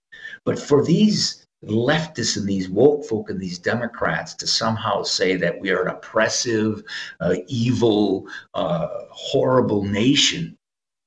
But 0.47 0.59
for 0.59 0.83
these 0.83 1.45
leftists 1.67 2.39
and 2.39 2.49
these 2.49 2.71
woke 2.71 3.05
folk 3.05 3.29
and 3.29 3.39
these 3.39 3.59
Democrats 3.59 4.33
to 4.37 4.47
somehow 4.47 5.03
say 5.03 5.37
that 5.37 5.61
we 5.61 5.69
are 5.69 5.83
an 5.83 5.89
oppressive, 5.89 6.83
uh, 7.21 7.35
evil, 7.47 8.27
uh, 8.55 8.89
horrible 9.11 9.85
nation, 9.85 10.57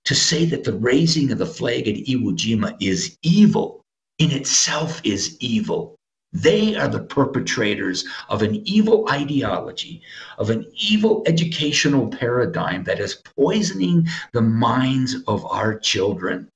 to 0.05 0.13
say 0.13 0.45
that 0.45 0.65
the 0.65 0.73
raising 0.73 1.31
of 1.31 1.39
the 1.39 1.47
flag 1.47 1.87
at 1.87 1.95
Iwo 1.95 2.33
Jima 2.33 2.77
is 2.79 3.17
evil 3.23 3.83
in 4.19 4.31
itself 4.31 5.01
is 5.03 5.37
evil. 5.39 5.95
They 6.33 6.75
are 6.75 6.87
the 6.87 7.03
perpetrators 7.03 8.05
of 8.29 8.41
an 8.41 8.55
evil 8.67 9.07
ideology, 9.09 10.01
of 10.37 10.49
an 10.49 10.69
evil 10.73 11.23
educational 11.25 12.07
paradigm 12.09 12.83
that 12.83 12.99
is 12.99 13.15
poisoning 13.37 14.07
the 14.33 14.41
minds 14.41 15.15
of 15.27 15.45
our 15.45 15.79
children. 15.79 16.49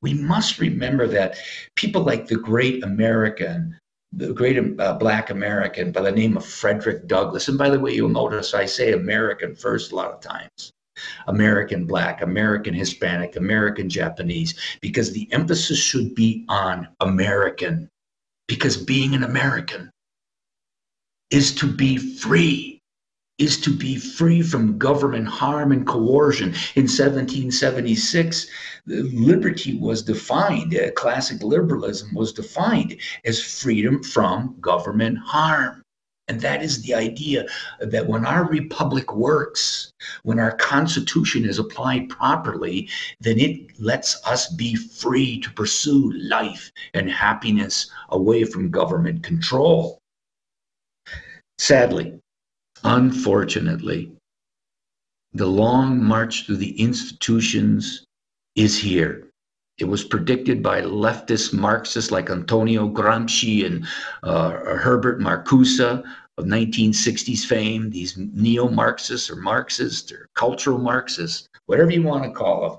We 0.00 0.14
must 0.14 0.58
remember 0.58 1.06
that 1.08 1.36
people 1.74 2.02
like 2.02 2.28
the 2.28 2.36
great 2.36 2.84
American 2.84 3.78
the 4.16 4.32
great 4.32 4.80
uh, 4.80 4.94
black 4.94 5.30
American 5.30 5.90
by 5.90 6.02
the 6.02 6.12
name 6.12 6.36
of 6.36 6.46
Frederick 6.46 7.08
Douglass. 7.08 7.48
And 7.48 7.58
by 7.58 7.68
the 7.68 7.80
way, 7.80 7.94
you'll 7.94 8.08
notice 8.08 8.54
I 8.54 8.64
say 8.64 8.92
American 8.92 9.56
first 9.56 9.90
a 9.90 9.96
lot 9.96 10.12
of 10.12 10.20
times. 10.20 10.72
American 11.26 11.86
black, 11.86 12.22
American 12.22 12.74
Hispanic, 12.74 13.36
American 13.36 13.88
Japanese, 13.88 14.54
because 14.80 15.12
the 15.12 15.30
emphasis 15.32 15.78
should 15.78 16.14
be 16.14 16.44
on 16.48 16.88
American, 17.00 17.88
because 18.48 18.76
being 18.76 19.14
an 19.14 19.24
American 19.24 19.90
is 21.30 21.54
to 21.54 21.66
be 21.66 21.96
free 21.96 22.74
is 23.38 23.60
to 23.60 23.70
be 23.70 23.96
free 23.96 24.42
from 24.42 24.78
government 24.78 25.26
harm 25.26 25.72
and 25.72 25.86
coercion. 25.86 26.50
In 26.76 26.86
1776, 26.86 28.46
liberty 28.86 29.76
was 29.76 30.02
defined, 30.02 30.76
uh, 30.76 30.92
classic 30.92 31.42
liberalism 31.42 32.14
was 32.14 32.32
defined 32.32 32.96
as 33.24 33.42
freedom 33.42 34.02
from 34.02 34.56
government 34.60 35.18
harm. 35.18 35.83
And 36.28 36.40
that 36.40 36.62
is 36.62 36.82
the 36.82 36.94
idea 36.94 37.46
that 37.80 38.06
when 38.06 38.24
our 38.24 38.46
republic 38.48 39.14
works, 39.14 39.92
when 40.22 40.40
our 40.40 40.56
constitution 40.56 41.44
is 41.44 41.58
applied 41.58 42.08
properly, 42.08 42.88
then 43.20 43.38
it 43.38 43.78
lets 43.78 44.24
us 44.26 44.48
be 44.54 44.74
free 44.74 45.40
to 45.40 45.52
pursue 45.52 46.12
life 46.12 46.72
and 46.94 47.10
happiness 47.10 47.90
away 48.08 48.44
from 48.44 48.70
government 48.70 49.22
control. 49.22 49.98
Sadly, 51.58 52.18
Unfortunately, 52.84 54.12
the 55.32 55.46
long 55.46 56.04
march 56.04 56.44
through 56.44 56.58
the 56.58 56.78
institutions 56.78 58.04
is 58.56 58.78
here. 58.78 59.30
It 59.78 59.84
was 59.84 60.04
predicted 60.04 60.62
by 60.62 60.82
leftist 60.82 61.52
Marxists 61.52 62.10
like 62.10 62.30
Antonio 62.30 62.88
Gramsci 62.88 63.66
and 63.66 63.86
uh, 64.22 64.50
Herbert 64.50 65.20
Marcuse 65.20 65.80
of 65.80 66.44
1960s 66.44 67.44
fame, 67.44 67.90
these 67.90 68.16
neo 68.16 68.68
Marxists 68.68 69.30
or 69.30 69.36
Marxists 69.36 70.12
or 70.12 70.28
cultural 70.34 70.78
Marxists, 70.78 71.48
whatever 71.66 71.90
you 71.90 72.02
want 72.02 72.24
to 72.24 72.30
call 72.30 72.68
them, 72.68 72.78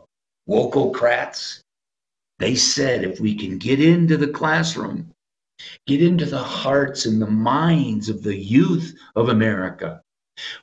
wokocrats. 0.50 1.62
They 2.40 2.56
said 2.56 3.04
if 3.04 3.20
we 3.20 3.36
can 3.36 3.58
get 3.58 3.82
into 3.82 4.18
the 4.18 4.28
classroom 4.28 5.12
Get 5.88 6.02
into 6.02 6.26
the 6.26 6.44
hearts 6.44 7.06
and 7.06 7.22
the 7.22 7.30
minds 7.32 8.10
of 8.10 8.24
the 8.24 8.36
youth 8.36 8.94
of 9.16 9.30
America. 9.30 10.02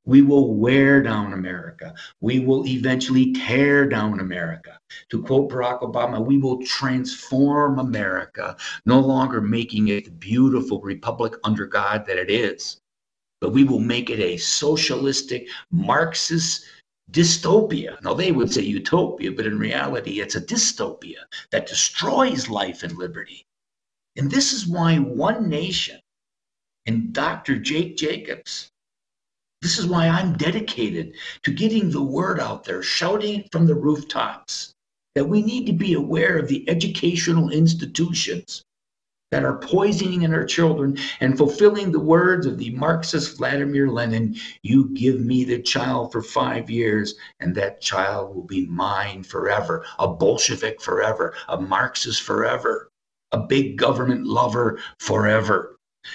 We 0.04 0.22
will 0.22 0.54
wear 0.54 1.02
down 1.02 1.32
America. 1.32 1.94
We 2.20 2.40
will 2.40 2.66
eventually 2.66 3.32
tear 3.32 3.88
down 3.88 4.20
America. 4.20 4.78
To 5.10 5.22
quote 5.22 5.50
Barack 5.50 5.80
Obama, 5.80 6.24
we 6.24 6.38
will 6.38 6.62
transform 6.64 7.78
America, 7.78 8.56
no 8.84 9.00
longer 9.00 9.40
making 9.40 9.88
it 9.88 10.04
the 10.04 10.10
beautiful 10.10 10.80
republic 10.80 11.34
under 11.44 11.66
God 11.66 12.06
that 12.06 12.18
it 12.18 12.30
is, 12.30 12.80
but 13.40 13.52
we 13.52 13.64
will 13.64 13.80
make 13.80 14.10
it 14.10 14.20
a 14.20 14.36
socialistic, 14.36 15.48
Marxist 15.70 16.64
dystopia. 17.10 18.00
Now, 18.02 18.14
they 18.14 18.32
would 18.32 18.52
say 18.52 18.62
utopia, 18.62 19.32
but 19.32 19.46
in 19.46 19.58
reality, 19.58 20.20
it's 20.20 20.34
a 20.34 20.40
dystopia 20.40 21.24
that 21.50 21.66
destroys 21.66 22.48
life 22.48 22.82
and 22.82 22.96
liberty. 22.96 23.46
And 24.16 24.30
this 24.30 24.52
is 24.52 24.66
why 24.66 24.98
One 24.98 25.48
Nation 25.48 26.00
and 26.86 27.12
Dr. 27.12 27.56
Jake 27.56 27.96
Jacobs, 27.96 28.71
this 29.62 29.78
is 29.78 29.86
why 29.86 30.08
I'm 30.08 30.32
dedicated 30.34 31.14
to 31.44 31.52
getting 31.52 31.90
the 31.90 32.02
word 32.02 32.40
out 32.40 32.64
there, 32.64 32.82
shouting 32.82 33.48
from 33.52 33.66
the 33.66 33.76
rooftops 33.76 34.74
that 35.14 35.24
we 35.24 35.40
need 35.40 35.66
to 35.66 35.72
be 35.72 35.94
aware 35.94 36.36
of 36.36 36.48
the 36.48 36.68
educational 36.68 37.48
institutions 37.50 38.64
that 39.30 39.44
are 39.44 39.58
poisoning 39.58 40.26
our 40.26 40.44
children 40.44 40.98
and 41.20 41.38
fulfilling 41.38 41.92
the 41.92 42.00
words 42.00 42.44
of 42.44 42.58
the 42.58 42.70
Marxist 42.70 43.38
Vladimir 43.38 43.88
Lenin 43.88 44.36
you 44.62 44.90
give 44.90 45.20
me 45.20 45.44
the 45.44 45.62
child 45.62 46.10
for 46.10 46.22
five 46.22 46.68
years, 46.68 47.14
and 47.40 47.54
that 47.54 47.80
child 47.80 48.34
will 48.34 48.44
be 48.44 48.66
mine 48.66 49.22
forever, 49.22 49.86
a 49.98 50.08
Bolshevik 50.08 50.82
forever, 50.82 51.34
a 51.48 51.58
Marxist 51.58 52.22
forever 52.22 52.90
a 53.32 53.38
big 53.38 53.78
government 53.78 54.26
lover 54.26 54.78
forever. 54.98 55.71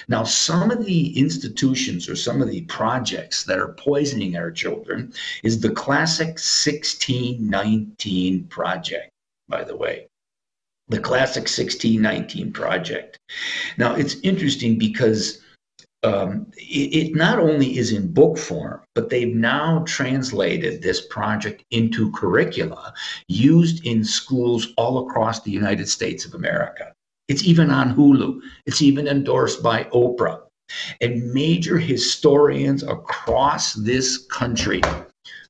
Now, 0.07 0.23
some 0.23 0.71
of 0.71 0.85
the 0.85 1.17
institutions 1.17 2.09
or 2.09 2.15
some 2.15 2.41
of 2.41 2.49
the 2.49 2.61
projects 2.61 3.43
that 3.45 3.59
are 3.59 3.73
poisoning 3.73 4.35
our 4.35 4.51
children 4.51 5.13
is 5.43 5.59
the 5.59 5.71
classic 5.71 6.39
1619 6.39 8.45
project, 8.45 9.11
by 9.47 9.63
the 9.63 9.75
way. 9.75 10.07
The 10.89 10.99
classic 10.99 11.43
1619 11.43 12.53
project. 12.53 13.17
Now, 13.77 13.95
it's 13.95 14.15
interesting 14.21 14.77
because 14.77 15.41
um, 16.03 16.47
it, 16.55 17.09
it, 17.09 17.15
not 17.15 17.39
only 17.39 17.77
is 17.77 17.91
in 17.91 18.13
book 18.13 18.37
form, 18.37 18.81
but 18.93 19.09
they've 19.09 19.35
now 19.35 19.83
translated 19.87 20.81
this 20.81 21.05
project 21.07 21.63
into 21.71 22.11
curricula 22.11 22.93
used 23.27 23.85
in 23.85 24.03
schools 24.03 24.67
all 24.77 25.07
across 25.07 25.41
the 25.41 25.51
United 25.51 25.89
States 25.89 26.25
of 26.25 26.33
America. 26.33 26.93
It's 27.27 27.43
even 27.43 27.71
on 27.71 27.93
Hulu. 27.93 28.39
It's 28.65 28.81
even 28.81 29.05
endorsed 29.05 29.61
by 29.61 29.83
Oprah. 29.85 30.43
And 31.01 31.33
major 31.33 31.77
historians 31.77 32.83
across 32.83 33.73
this 33.73 34.25
country, 34.27 34.81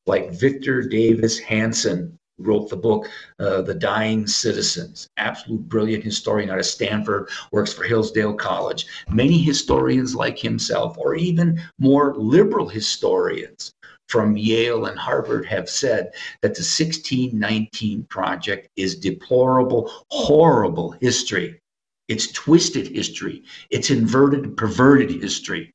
like 0.08 0.32
Victor 0.32 0.82
Davis 0.82 1.38
Hanson, 1.38 2.18
wrote 2.40 2.70
the 2.70 2.78
book 2.78 3.08
uh, 3.40 3.62
The 3.62 3.76
Dying 3.76 4.26
Citizens, 4.26 5.08
absolute 5.18 5.70
brilliant 5.70 6.04
historian 6.04 6.50
out 6.50 6.60
of 6.60 6.66
Stanford, 6.66 7.30
works 7.52 7.74
for 7.74 7.84
Hillsdale 7.84 8.34
College. 8.34 8.88
Many 9.10 9.38
historians 9.38 10.16
like 10.16 10.40
himself, 10.40 10.98
or 10.98 11.16
even 11.16 11.62
more 11.78 12.16
liberal 12.16 12.68
historians 12.68 13.72
from 14.08 14.38
Yale 14.38 14.86
and 14.86 14.98
Harvard, 14.98 15.46
have 15.46 15.70
said 15.70 16.12
that 16.42 16.56
the 16.56 16.62
1619 16.62 18.04
Project 18.06 18.70
is 18.76 18.96
deplorable, 18.96 19.92
horrible 20.10 20.92
history 20.92 21.60
it's 22.08 22.32
twisted 22.32 22.88
history. 22.88 23.44
It's 23.70 23.90
inverted, 23.90 24.56
perverted 24.58 25.12
history. 25.12 25.74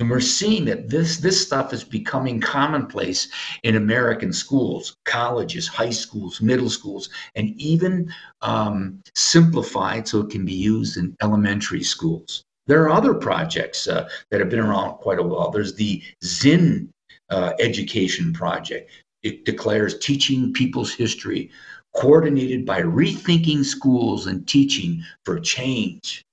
And 0.00 0.08
we're 0.08 0.20
seeing 0.20 0.64
that 0.66 0.88
this, 0.88 1.16
this 1.16 1.44
stuff 1.44 1.72
is 1.72 1.82
becoming 1.82 2.40
commonplace 2.40 3.28
in 3.64 3.74
American 3.74 4.32
schools, 4.32 4.94
colleges, 5.04 5.66
high 5.66 5.90
schools, 5.90 6.40
middle 6.40 6.70
schools, 6.70 7.08
and 7.34 7.48
even 7.60 8.12
um, 8.40 9.02
simplified 9.16 10.06
so 10.06 10.20
it 10.20 10.30
can 10.30 10.44
be 10.44 10.54
used 10.54 10.98
in 10.98 11.16
elementary 11.20 11.82
schools. 11.82 12.44
There 12.68 12.82
are 12.84 12.90
other 12.90 13.14
projects 13.14 13.88
uh, 13.88 14.08
that 14.30 14.40
have 14.40 14.50
been 14.50 14.60
around 14.60 14.98
quite 14.98 15.18
a 15.18 15.22
while. 15.22 15.50
There's 15.50 15.74
the 15.74 16.00
Zinn 16.22 16.90
uh, 17.30 17.54
Education 17.58 18.32
Project. 18.32 18.90
It 19.24 19.44
declares 19.44 19.98
teaching 19.98 20.52
people's 20.52 20.92
history 20.92 21.50
coordinated 21.98 22.64
by 22.64 22.80
Rethinking 22.80 23.64
Schools 23.64 24.26
and 24.26 24.46
Teaching 24.46 25.02
for 25.24 25.40
Change. 25.40 26.24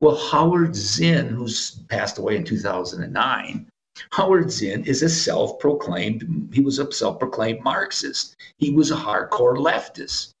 Well, 0.00 0.16
Howard 0.16 0.74
Zinn, 0.74 1.28
who's 1.28 1.82
passed 1.88 2.18
away 2.18 2.36
in 2.36 2.44
2009, 2.44 3.68
Howard 4.10 4.50
Zinn 4.50 4.84
is 4.84 5.02
a 5.02 5.08
self 5.08 5.58
proclaimed, 5.58 6.50
he 6.52 6.60
was 6.60 6.78
a 6.78 6.90
self 6.92 7.18
proclaimed 7.18 7.62
Marxist. 7.62 8.36
He 8.58 8.70
was 8.70 8.90
a 8.90 8.96
hardcore 8.96 9.56
leftist. 9.56 10.32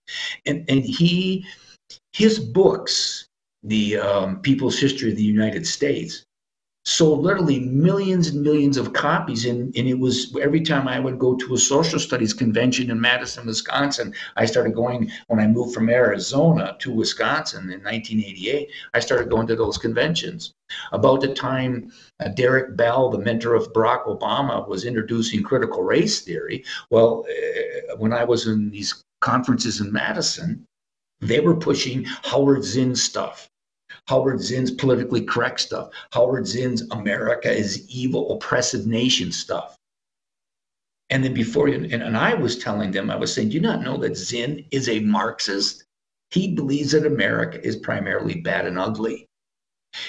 And, 0.46 0.64
and 0.68 0.82
he, 0.82 1.46
his 2.12 2.38
books, 2.38 3.26
the 3.62 3.98
um, 3.98 4.40
People's 4.40 4.78
History 4.78 5.10
of 5.10 5.16
the 5.16 5.22
United 5.22 5.66
States, 5.66 6.24
sold 6.84 7.22
literally 7.22 7.60
millions 7.60 8.28
and 8.28 8.42
millions 8.42 8.76
of 8.76 8.92
copies. 8.92 9.46
And, 9.46 9.74
and 9.76 9.86
it 9.86 9.98
was 9.98 10.36
every 10.40 10.60
time 10.60 10.88
I 10.88 10.98
would 10.98 11.18
go 11.18 11.36
to 11.36 11.54
a 11.54 11.58
social 11.58 11.98
studies 11.98 12.34
convention 12.34 12.90
in 12.90 13.00
Madison, 13.00 13.46
Wisconsin, 13.46 14.12
I 14.36 14.46
started 14.46 14.74
going 14.74 15.10
when 15.28 15.38
I 15.38 15.46
moved 15.46 15.74
from 15.74 15.88
Arizona 15.88 16.76
to 16.80 16.92
Wisconsin 16.92 17.64
in 17.64 17.82
1988. 17.82 18.68
I 18.94 19.00
started 19.00 19.30
going 19.30 19.46
to 19.46 19.56
those 19.56 19.78
conventions. 19.78 20.52
About 20.92 21.20
the 21.20 21.34
time 21.34 21.92
uh, 22.18 22.28
Derek 22.28 22.76
Bell, 22.76 23.10
the 23.10 23.18
mentor 23.18 23.54
of 23.54 23.72
Barack 23.72 24.06
Obama, 24.06 24.66
was 24.66 24.84
introducing 24.84 25.42
critical 25.42 25.82
race 25.82 26.22
theory, 26.22 26.64
well, 26.90 27.24
uh, 27.28 27.96
when 27.96 28.12
I 28.12 28.24
was 28.24 28.46
in 28.46 28.70
these 28.70 29.02
conferences 29.20 29.80
in 29.80 29.92
Madison, 29.92 30.64
they 31.20 31.38
were 31.38 31.54
pushing 31.54 32.04
Howard 32.04 32.64
Zinn 32.64 32.96
stuff 32.96 33.48
Howard 34.08 34.40
Zinn's 34.40 34.70
politically 34.70 35.22
correct 35.22 35.60
stuff, 35.60 35.90
Howard 36.12 36.46
Zinn's 36.46 36.82
America 36.90 37.50
is 37.50 37.88
evil, 37.88 38.32
oppressive 38.32 38.86
nation 38.86 39.32
stuff. 39.32 39.76
And 41.10 41.22
then 41.22 41.34
before 41.34 41.68
you, 41.68 41.74
and, 41.74 42.02
and 42.02 42.16
I 42.16 42.34
was 42.34 42.58
telling 42.58 42.90
them, 42.90 43.10
I 43.10 43.16
was 43.16 43.32
saying, 43.34 43.50
do 43.50 43.54
you 43.54 43.60
not 43.60 43.82
know 43.82 43.98
that 43.98 44.16
Zinn 44.16 44.64
is 44.70 44.88
a 44.88 45.00
Marxist? 45.00 45.84
He 46.30 46.54
believes 46.54 46.92
that 46.92 47.04
America 47.06 47.64
is 47.64 47.76
primarily 47.76 48.40
bad 48.40 48.66
and 48.66 48.78
ugly. 48.78 49.26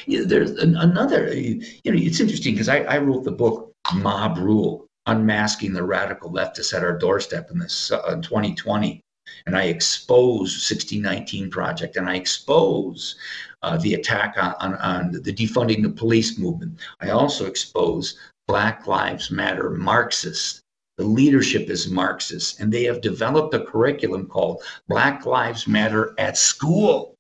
there's 0.08 0.52
an, 0.52 0.78
another, 0.78 1.34
you 1.34 1.60
know, 1.86 2.00
it's 2.00 2.22
interesting 2.22 2.54
because 2.54 2.70
I, 2.70 2.84
I 2.84 3.00
wrote 3.00 3.26
the 3.26 3.32
book 3.32 3.74
Mob 3.94 4.38
Rule, 4.38 4.88
Unmasking 5.06 5.74
the 5.74 5.84
Radical 5.84 6.32
Leftists 6.32 6.74
at 6.74 6.84
Our 6.84 6.98
Doorstep 6.98 7.52
in 7.52 7.60
this 7.60 7.92
uh, 7.92 8.16
2020 8.22 9.02
and 9.46 9.56
I 9.56 9.64
expose 9.64 10.52
1619 10.70 11.50
Project 11.50 11.96
and 11.96 12.10
I 12.10 12.16
expose 12.16 13.16
uh, 13.62 13.78
the 13.78 13.94
attack 13.94 14.36
on, 14.38 14.54
on, 14.60 14.76
on 14.76 15.12
the 15.12 15.34
defunding 15.34 15.84
the 15.84 15.90
police 15.90 16.38
movement. 16.38 16.80
I 17.02 17.10
also 17.10 17.46
expose 17.46 18.18
Black 18.48 18.88
Lives 18.88 19.32
Matter 19.32 19.70
Marxists. 19.70 20.62
The 20.98 21.06
leadership 21.06 21.70
is 21.70 21.90
Marxist, 21.90 22.60
and 22.60 22.72
they 22.72 22.84
have 22.84 23.02
developed 23.02 23.54
a 23.56 23.66
curriculum 23.66 24.28
called 24.28 24.62
Black 24.88 25.26
Lives 25.26 25.68
Matter 25.68 26.14
at 26.20 26.38
School. 26.38 27.16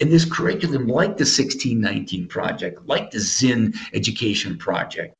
And 0.00 0.10
this 0.10 0.24
curriculum, 0.24 0.86
like 0.86 1.16
the 1.16 1.24
1619 1.24 2.28
Project, 2.28 2.86
like 2.86 3.10
the 3.10 3.20
Zinn 3.20 3.74
Education 3.92 4.56
Project, 4.56 5.14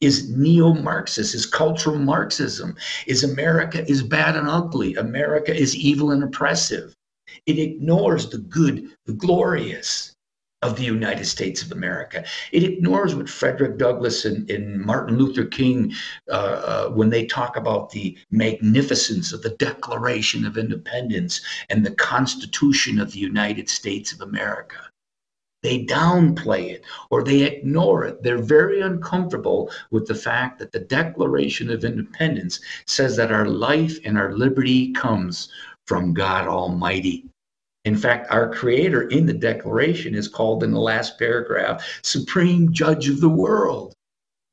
is 0.00 0.30
neo-Marxist, 0.30 1.34
is 1.34 1.46
cultural 1.46 1.98
Marxism, 1.98 2.74
is 3.06 3.22
America 3.22 3.88
is 3.90 4.02
bad 4.02 4.36
and 4.36 4.48
ugly, 4.48 4.94
America 4.94 5.54
is 5.54 5.76
evil 5.76 6.10
and 6.10 6.24
oppressive. 6.24 6.94
It 7.46 7.58
ignores 7.58 8.28
the 8.28 8.38
good, 8.38 8.88
the 9.06 9.12
glorious 9.12 10.14
of 10.62 10.76
the 10.76 10.84
United 10.84 11.24
States 11.24 11.62
of 11.62 11.72
America. 11.72 12.24
It 12.52 12.62
ignores 12.62 13.14
what 13.14 13.30
Frederick 13.30 13.78
Douglass 13.78 14.26
and, 14.26 14.50
and 14.50 14.80
Martin 14.80 15.16
Luther 15.16 15.46
King, 15.46 15.94
uh, 16.28 16.32
uh, 16.32 16.88
when 16.90 17.08
they 17.08 17.24
talk 17.24 17.56
about 17.56 17.90
the 17.90 18.18
magnificence 18.30 19.32
of 19.32 19.42
the 19.42 19.50
Declaration 19.50 20.44
of 20.44 20.58
Independence 20.58 21.40
and 21.70 21.84
the 21.84 21.94
Constitution 21.94 22.98
of 23.00 23.12
the 23.12 23.20
United 23.20 23.70
States 23.70 24.12
of 24.12 24.20
America. 24.20 24.76
They 25.62 25.84
downplay 25.84 26.70
it 26.70 26.84
or 27.10 27.22
they 27.22 27.42
ignore 27.42 28.04
it. 28.04 28.22
They're 28.22 28.38
very 28.38 28.80
uncomfortable 28.80 29.70
with 29.90 30.06
the 30.06 30.14
fact 30.14 30.58
that 30.58 30.72
the 30.72 30.80
Declaration 30.80 31.70
of 31.70 31.84
Independence 31.84 32.60
says 32.86 33.16
that 33.16 33.32
our 33.32 33.46
life 33.46 33.98
and 34.04 34.16
our 34.16 34.32
liberty 34.32 34.92
comes 34.92 35.50
from 35.86 36.14
God 36.14 36.46
Almighty. 36.46 37.26
In 37.84 37.96
fact, 37.96 38.30
our 38.30 38.52
Creator 38.52 39.08
in 39.08 39.26
the 39.26 39.32
Declaration 39.32 40.14
is 40.14 40.28
called 40.28 40.62
in 40.62 40.70
the 40.70 40.80
last 40.80 41.18
paragraph 41.18 41.84
Supreme 42.02 42.72
Judge 42.72 43.08
of 43.08 43.20
the 43.20 43.28
world. 43.28 43.94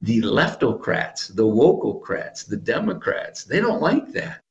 The 0.02 0.22
leftocrats, 0.22 1.36
the 1.36 1.44
wokocrats, 1.44 2.46
the 2.46 2.58
Democrats, 2.58 3.44
they 3.44 3.60
don't 3.60 3.82
like 3.82 4.12
that 4.14 4.42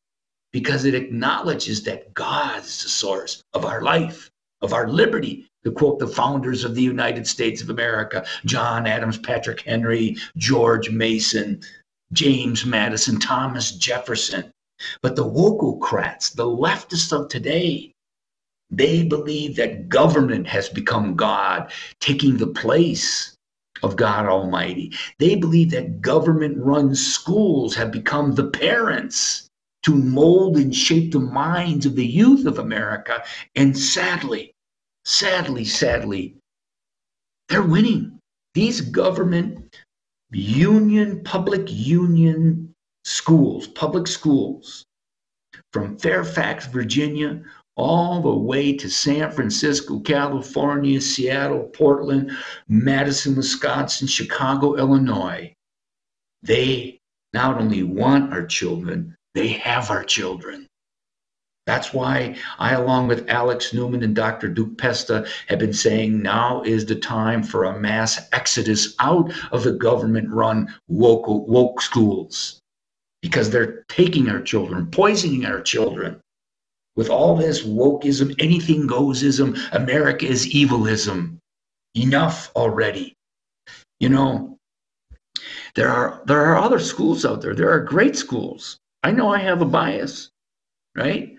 because 0.53 0.85
it 0.85 0.95
acknowledges 0.95 1.83
that 1.85 2.13
God 2.15 2.61
is 2.65 2.83
the 2.83 2.89
source 2.89 3.43
of 3.53 3.65
our 3.65 3.83
life, 3.83 4.31
of 4.63 4.73
our 4.73 4.89
liberty. 4.89 5.47
To 5.67 5.73
quote 5.73 5.99
the 5.99 6.07
founders 6.07 6.65
of 6.65 6.77
the 6.77 6.83
United 6.83 7.27
States 7.27 7.61
of 7.61 7.71
America 7.71 8.25
John 8.45 8.87
Adams, 8.87 9.19
Patrick 9.19 9.63
Henry, 9.63 10.17
George 10.37 10.91
Mason, 10.91 11.61
James 12.13 12.65
Madison, 12.65 13.19
Thomas 13.19 13.73
Jefferson. 13.73 14.53
But 15.03 15.17
the 15.17 15.25
wokocrats, 15.29 16.33
the 16.33 16.47
leftists 16.47 17.13
of 17.13 17.29
today, 17.29 17.93
they 18.71 19.03
believe 19.03 19.57
that 19.57 19.89
government 19.89 20.47
has 20.47 20.69
become 20.69 21.17
God, 21.17 21.73
taking 21.99 22.37
the 22.37 22.47
place 22.47 23.37
of 23.83 23.97
God 23.97 24.27
Almighty. 24.27 24.93
They 25.19 25.35
believe 25.35 25.73
that 25.73 26.01
government 26.01 26.59
run 26.59 26.95
schools 26.95 27.75
have 27.75 27.91
become 27.91 28.37
the 28.37 28.51
parents 28.51 29.49
to 29.83 29.97
mold 29.97 30.59
and 30.59 30.73
shape 30.73 31.11
the 31.11 31.19
minds 31.19 31.87
of 31.87 31.97
the 31.97 32.07
youth 32.07 32.47
of 32.47 32.61
America. 32.61 33.25
And 33.57 33.77
sadly, 33.77 34.53
sadly, 35.07 35.65
sadly, 35.65 36.37
they're 37.49 37.63
winning. 37.63 38.19
These 38.55 38.81
government 38.81 39.77
union, 40.31 41.23
public 41.23 41.65
union 41.69 42.75
schools, 43.05 43.69
public 43.69 44.09
schools 44.09 44.85
from 45.73 45.97
Fairfax, 45.99 46.67
Virginia, 46.67 47.43
all 47.77 48.21
the 48.21 48.35
way 48.35 48.73
to 48.73 48.89
San 48.89 49.31
Francisco, 49.31 50.01
California, 50.01 51.01
Seattle, 51.01 51.65
Portland, 51.75 52.33
Madison, 52.69 53.37
Wisconsin, 53.37 54.09
Chicago, 54.09 54.75
Illinois. 54.75 55.55
They 56.43 56.99
not 57.33 57.61
only 57.61 57.83
want 57.83 58.33
our 58.33 58.47
children, 58.47 59.15
they 59.35 59.49
have 59.49 59.91
our 59.91 60.05
children. 60.05 60.66
That's 61.67 61.93
why 61.93 62.37
I, 62.59 62.75
along 62.75 63.09
with 63.09 63.29
Alex 63.29 63.75
Newman 63.75 64.05
and 64.05 64.15
Dr. 64.15 64.49
Duke 64.49 64.79
Pesta, 64.79 65.27
have 65.49 65.59
been 65.59 65.73
saying 65.73 66.23
now 66.23 66.63
is 66.63 66.87
the 66.87 66.95
time 66.95 67.43
for 67.43 67.65
a 67.65 67.79
mass 67.79 68.29
exodus 68.33 68.95
out 69.01 69.33
of 69.51 69.65
the 69.65 69.73
government 69.73 70.31
run 70.31 70.73
woke, 70.87 71.27
woke 71.27 71.83
schools 71.83 72.61
because 73.21 73.51
they're 73.51 73.85
taking 73.89 74.29
our 74.29 74.41
children, 74.41 74.87
poisoning 74.87 75.45
our 75.45 75.61
children 75.61 76.21
with 76.95 77.11
all 77.11 77.37
this 77.37 77.63
wokeism, 77.63 78.35
anything 78.39 78.89
goesism, 78.89 79.59
America 79.73 80.27
is 80.27 80.49
evilism. 80.55 81.39
Enough 81.95 82.51
already. 82.55 83.15
You 84.01 84.11
know, 84.11 84.59
there 85.75 85.89
are 85.89 86.23
there 86.27 86.45
are 86.45 86.57
other 86.57 86.79
schools 86.79 87.25
out 87.25 87.41
there. 87.41 87.55
There 87.55 87.71
are 87.71 87.81
great 87.81 88.17
schools. 88.17 88.77
I 89.03 89.13
know 89.13 89.33
I 89.33 89.39
have 89.39 89.63
a 89.63 89.67
bias, 89.67 90.31
right? 90.95 91.37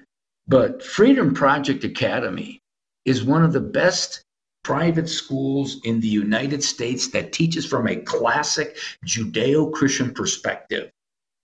But 0.48 0.82
Freedom 0.82 1.34
Project 1.34 1.84
Academy 1.84 2.62
is 3.04 3.24
one 3.24 3.44
of 3.44 3.52
the 3.52 3.60
best 3.60 4.24
private 4.64 5.10
schools 5.10 5.78
in 5.84 6.00
the 6.00 6.08
United 6.08 6.64
States 6.64 7.10
that 7.12 7.34
teaches 7.34 7.66
from 7.66 7.88
a 7.88 7.98
classic 7.98 8.78
Judeo 9.06 9.72
Christian 9.72 10.14
perspective. 10.14 10.90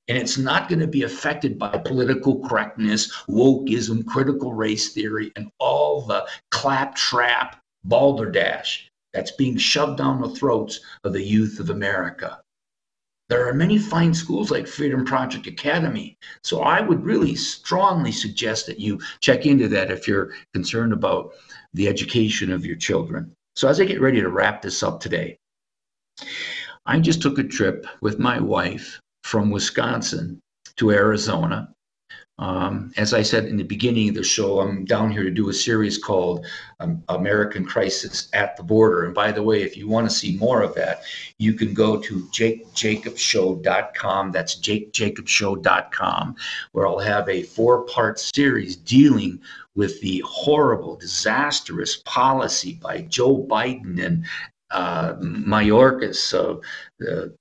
And 0.07 0.17
it's 0.17 0.37
not 0.37 0.67
going 0.67 0.79
to 0.79 0.87
be 0.87 1.03
affected 1.03 1.57
by 1.57 1.77
political 1.77 2.45
correctness, 2.47 3.11
wokeism, 3.29 4.05
critical 4.05 4.53
race 4.53 4.93
theory, 4.93 5.31
and 5.37 5.49
all 5.59 6.01
the 6.01 6.27
claptrap 6.51 7.61
balderdash 7.85 8.89
that's 9.13 9.31
being 9.31 9.57
shoved 9.57 9.97
down 9.97 10.21
the 10.21 10.29
throats 10.29 10.81
of 11.03 11.13
the 11.13 11.23
youth 11.23 11.59
of 11.59 11.69
America. 11.69 12.42
There 13.33 13.49
are 13.49 13.53
many 13.55 13.79
fine 13.79 14.13
schools 14.13 14.51
like 14.51 14.67
Freedom 14.67 15.03
Project 15.03 15.47
Academy. 15.47 16.19
So 16.43 16.61
I 16.61 16.81
would 16.81 17.03
really 17.03 17.33
strongly 17.33 18.11
suggest 18.11 18.67
that 18.67 18.79
you 18.79 18.99
check 19.21 19.47
into 19.47 19.67
that 19.69 19.89
if 19.89 20.07
you're 20.07 20.33
concerned 20.53 20.93
about 20.93 21.33
the 21.73 21.87
education 21.87 22.51
of 22.51 22.63
your 22.63 22.75
children. 22.75 23.33
So 23.55 23.67
as 23.67 23.81
I 23.81 23.85
get 23.85 24.01
ready 24.01 24.21
to 24.21 24.29
wrap 24.29 24.61
this 24.61 24.83
up 24.83 24.99
today, 24.99 25.39
I 26.85 26.99
just 26.99 27.23
took 27.23 27.39
a 27.39 27.43
trip 27.43 27.87
with 28.01 28.19
my 28.19 28.39
wife 28.39 28.99
from 29.23 29.49
Wisconsin 29.49 30.39
to 30.75 30.91
Arizona. 30.91 31.73
Um, 32.39 32.91
as 32.97 33.13
I 33.13 33.21
said 33.21 33.45
in 33.45 33.57
the 33.57 33.63
beginning 33.63 34.09
of 34.09 34.15
the 34.15 34.23
show, 34.23 34.59
I'm 34.59 34.85
down 34.85 35.11
here 35.11 35.21
to 35.23 35.29
do 35.29 35.49
a 35.49 35.53
series 35.53 35.99
called 35.99 36.47
um, 36.79 37.03
American 37.09 37.63
Crisis 37.63 38.27
at 38.33 38.57
the 38.57 38.63
Border. 38.63 39.05
And 39.05 39.13
by 39.13 39.31
the 39.31 39.43
way, 39.43 39.61
if 39.61 39.77
you 39.77 39.87
want 39.87 40.09
to 40.09 40.15
see 40.15 40.35
more 40.37 40.63
of 40.63 40.73
that, 40.73 41.03
you 41.37 41.53
can 41.53 41.75
go 41.75 41.97
to 41.97 42.27
jakejacobshow.com. 42.31 44.31
That's 44.31 44.59
jakejacobshow.com, 44.59 46.35
where 46.71 46.87
I'll 46.87 46.99
have 46.99 47.29
a 47.29 47.43
four 47.43 47.83
part 47.83 48.19
series 48.19 48.77
dealing 48.77 49.39
with 49.75 50.01
the 50.01 50.23
horrible, 50.25 50.95
disastrous 50.95 52.01
policy 52.05 52.79
by 52.81 53.01
Joe 53.01 53.45
Biden 53.47 54.03
and 54.03 54.25
uh, 54.71 55.13
Mayorkas 55.21 56.33
of 56.33 56.63
the 56.97 57.35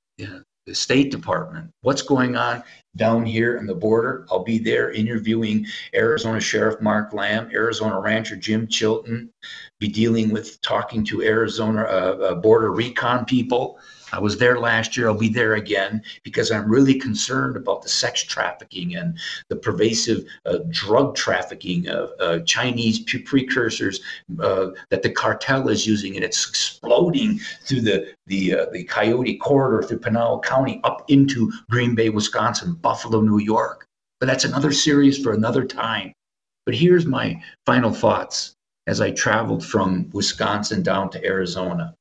the 0.66 0.74
State 0.74 1.10
Department, 1.10 1.72
what's 1.82 2.02
going 2.02 2.36
on 2.36 2.62
down 2.96 3.24
here 3.24 3.56
in 3.56 3.66
the 3.66 3.74
border. 3.74 4.26
I'll 4.30 4.44
be 4.44 4.58
there 4.58 4.92
interviewing 4.92 5.66
Arizona 5.94 6.40
Sheriff 6.40 6.80
Mark 6.80 7.12
Lamb, 7.12 7.50
Arizona 7.52 7.98
Rancher 7.98 8.36
Jim 8.36 8.68
Chilton, 8.68 9.30
be 9.78 9.88
dealing 9.88 10.30
with 10.30 10.60
talking 10.60 11.04
to 11.06 11.22
Arizona 11.22 11.82
uh, 11.82 11.84
uh, 11.84 12.34
border 12.36 12.70
recon 12.70 13.24
people. 13.24 13.78
I 14.12 14.20
was 14.20 14.36
there 14.36 14.60
last 14.60 14.96
year. 14.96 15.08
I'll 15.08 15.14
be 15.14 15.28
there 15.28 15.54
again 15.54 16.02
because 16.22 16.50
I'm 16.50 16.70
really 16.70 16.94
concerned 16.94 17.56
about 17.56 17.82
the 17.82 17.88
sex 17.88 18.22
trafficking 18.22 18.94
and 18.94 19.18
the 19.48 19.56
pervasive 19.56 20.24
uh, 20.44 20.58
drug 20.68 21.16
trafficking 21.16 21.88
of 21.88 22.10
uh, 22.20 22.40
Chinese 22.40 23.00
precursors 23.00 24.00
uh, 24.40 24.68
that 24.90 25.02
the 25.02 25.10
cartel 25.10 25.68
is 25.68 25.86
using, 25.86 26.14
and 26.16 26.24
it's 26.24 26.48
exploding 26.48 27.38
through 27.64 27.80
the 27.80 28.12
the 28.26 28.54
uh, 28.54 28.66
the 28.72 28.84
Coyote 28.84 29.38
corridor 29.38 29.86
through 29.86 29.98
Pinal 29.98 30.40
County 30.40 30.80
up 30.84 31.04
into 31.08 31.50
Green 31.70 31.94
Bay, 31.94 32.10
Wisconsin, 32.10 32.74
Buffalo, 32.74 33.22
New 33.22 33.38
York. 33.38 33.86
But 34.20 34.26
that's 34.26 34.44
another 34.44 34.72
series 34.72 35.18
for 35.18 35.32
another 35.32 35.64
time. 35.64 36.12
But 36.66 36.74
here's 36.74 37.06
my 37.06 37.42
final 37.66 37.92
thoughts 37.92 38.54
as 38.86 39.00
I 39.00 39.10
traveled 39.10 39.64
from 39.64 40.10
Wisconsin 40.10 40.82
down 40.82 41.10
to 41.10 41.24
Arizona. 41.24 41.94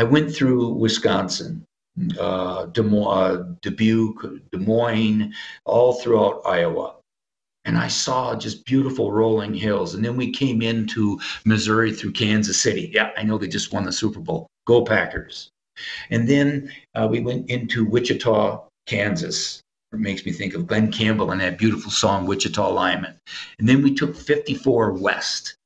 I 0.00 0.02
went 0.02 0.34
through 0.34 0.70
Wisconsin, 0.70 1.62
uh, 2.18 2.64
Des 2.64 2.80
uh, 2.80 3.44
Dubuque, 3.60 4.40
Des 4.50 4.56
Moines, 4.58 5.34
all 5.66 5.92
throughout 5.92 6.40
Iowa. 6.46 6.94
And 7.66 7.76
I 7.76 7.88
saw 7.88 8.34
just 8.34 8.64
beautiful 8.64 9.12
rolling 9.12 9.52
hills. 9.52 9.92
And 9.94 10.02
then 10.02 10.16
we 10.16 10.32
came 10.32 10.62
into 10.62 11.20
Missouri 11.44 11.92
through 11.92 12.12
Kansas 12.12 12.58
City. 12.58 12.90
Yeah, 12.94 13.10
I 13.18 13.24
know 13.24 13.36
they 13.36 13.46
just 13.46 13.74
won 13.74 13.84
the 13.84 13.92
Super 13.92 14.20
Bowl. 14.20 14.46
Go 14.66 14.86
Packers. 14.86 15.50
And 16.08 16.26
then 16.26 16.72
uh, 16.94 17.06
we 17.10 17.20
went 17.20 17.50
into 17.50 17.84
Wichita, 17.84 18.64
Kansas. 18.86 19.60
It 19.92 19.98
makes 19.98 20.24
me 20.24 20.32
think 20.32 20.54
of 20.54 20.66
Glen 20.66 20.90
Campbell 20.90 21.30
and 21.30 21.42
that 21.42 21.58
beautiful 21.58 21.90
song, 21.90 22.26
Wichita 22.26 22.70
Lineman. 22.70 23.18
And 23.58 23.68
then 23.68 23.82
we 23.82 23.94
took 23.94 24.16
54 24.16 24.94
west. 24.94 25.56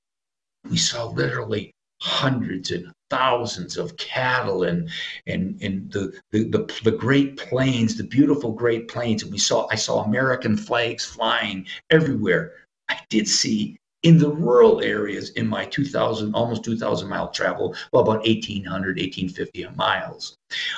We 0.69 0.77
saw 0.77 1.07
literally 1.07 1.71
hundreds 2.03 2.73
and 2.73 2.91
thousands 3.15 3.77
of 3.77 3.97
cattle 3.97 4.65
and 4.65 4.89
and 5.27 5.61
and 5.63 5.91
the 5.93 6.13
the, 6.33 6.45
the, 6.55 6.81
the 6.83 6.97
great 6.97 7.37
plains 7.37 7.97
the 7.97 8.05
beautiful 8.05 8.53
great 8.53 8.89
plains 8.89 9.23
and 9.23 9.31
we 9.31 9.39
saw. 9.39 9.69
I 9.71 9.77
saw 9.77 10.03
american 10.03 10.57
flags 10.57 11.05
flying 11.05 11.67
everywhere. 11.91 12.53
I 12.89 12.99
did 13.09 13.29
see 13.29 13.77
in 14.03 14.19
the 14.19 14.29
rural 14.29 14.83
areas 14.83 15.31
in 15.31 15.47
my 15.47 15.65
2000 15.65 16.35
almost 16.35 16.65
2000 16.65 17.09
mile 17.09 17.29
travel 17.29 17.75
well 17.93 18.03
about 18.03 18.27
1800 18.27 18.99
1850 18.99 19.69
miles. 19.77 20.37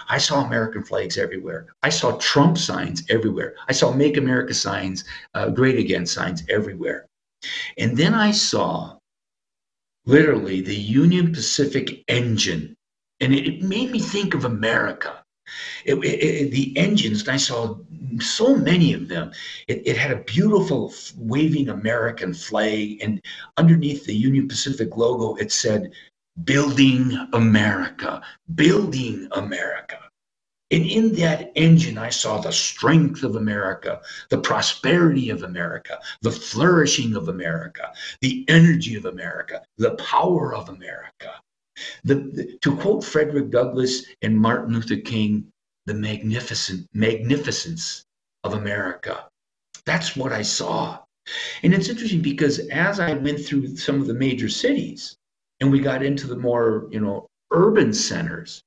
I 0.09 0.19
saw 0.19 0.45
american 0.45 0.83
flags 0.83 1.17
everywhere. 1.17 1.67
I 1.83 1.89
saw 1.89 2.19
trump 2.19 2.59
signs 2.59 3.03
everywhere. 3.09 3.55
I 3.69 3.73
saw 3.73 3.93
make 3.93 4.17
america 4.19 4.55
signs 4.55 5.05
uh, 5.35 5.49
great 5.51 5.79
again 5.79 6.07
signs 6.07 6.45
everywhere. 6.51 7.07
And 7.79 7.97
then 7.97 8.13
i 8.15 8.31
saw 8.31 8.96
literally 10.07 10.61
the 10.61 10.75
Union 10.75 11.33
Pacific 11.33 12.03
engine. 12.09 12.77
And 13.21 13.35
it, 13.35 13.47
it 13.47 13.63
made 13.63 13.91
me 13.91 13.99
think 13.99 14.35
of 14.35 14.45
America. 14.45 15.23
It, 15.85 15.95
it, 16.05 16.51
the 16.51 16.77
engines, 16.77 17.23
and 17.23 17.31
I 17.31 17.37
saw 17.37 17.77
so 18.21 18.57
many 18.57 18.93
of 18.93 19.09
them. 19.09 19.33
It, 19.69 19.97
had 19.97 20.11
a 20.11 20.25
beautiful 20.25 20.93
waving 21.17 21.69
American 21.69 22.35
flag, 22.35 22.99
and 23.01 23.21
underneath 23.57 24.05
the 24.05 24.15
Union 24.15 24.49
Pacific 24.49 24.97
logo, 24.97 25.37
it 25.37 25.53
said, 25.53 25.93
Building 26.45 27.17
America, 27.33 28.23
Building 28.55 29.29
America. 29.33 30.06
And 30.73 30.85
in 30.85 31.15
that 31.15 31.53
engine, 31.55 31.97
I 31.97 32.11
saw 32.11 32.41
the 32.41 32.53
strength 32.53 33.23
of 33.23 33.37
America, 33.37 34.01
the 34.31 34.39
prosperity 34.39 35.31
of 35.31 35.45
America, 35.45 36.01
the 36.23 36.33
flourishing 36.33 37.15
of 37.15 37.29
America, 37.29 37.93
the 38.21 38.45
energy 38.49 38.97
of 38.97 39.05
America, 39.05 39.63
the 39.79 39.95
power 39.95 40.55
of 40.55 40.69
America. 40.69 41.35
The, 42.05 42.15
the, 42.15 42.59
to 42.63 42.77
quote 42.77 43.05
Frederick 43.05 43.51
Douglass 43.51 44.07
and 44.23 44.37
Martin 44.37 44.75
Luther 44.75 44.97
King, 44.97 45.53
the 45.85 45.95
magnificent 45.95 46.89
magnificence 46.95 48.05
of 48.43 48.55
America. 48.55 49.29
That's 49.85 50.17
what 50.17 50.33
I 50.33 50.43
saw. 50.43 50.99
And 51.63 51.75
it's 51.75 51.89
interesting 51.89 52.23
because 52.23 52.59
as 52.71 52.99
I 52.99 53.15
went 53.15 53.45
through 53.45 53.77
some 53.77 54.01
of 54.01 54.07
the 54.07 54.15
major 54.15 54.49
cities 54.49 55.17
and 55.61 55.71
we 55.71 55.81
got 55.81 56.03
into 56.03 56.27
the 56.27 56.37
more, 56.37 56.89
you 56.91 57.01
know, 57.01 57.27
urban 57.53 57.93
centers, 57.93 58.63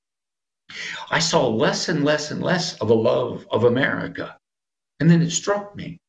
I 1.09 1.19
saw 1.19 1.47
less 1.47 1.89
and 1.89 2.03
less 2.03 2.31
and 2.31 2.41
less 2.41 2.75
of 2.77 2.89
a 2.89 2.93
love 2.93 3.47
of 3.51 3.63
America. 3.63 4.37
And 4.99 5.09
then 5.09 5.21
it 5.21 5.31
struck 5.31 5.75
me 5.75 5.99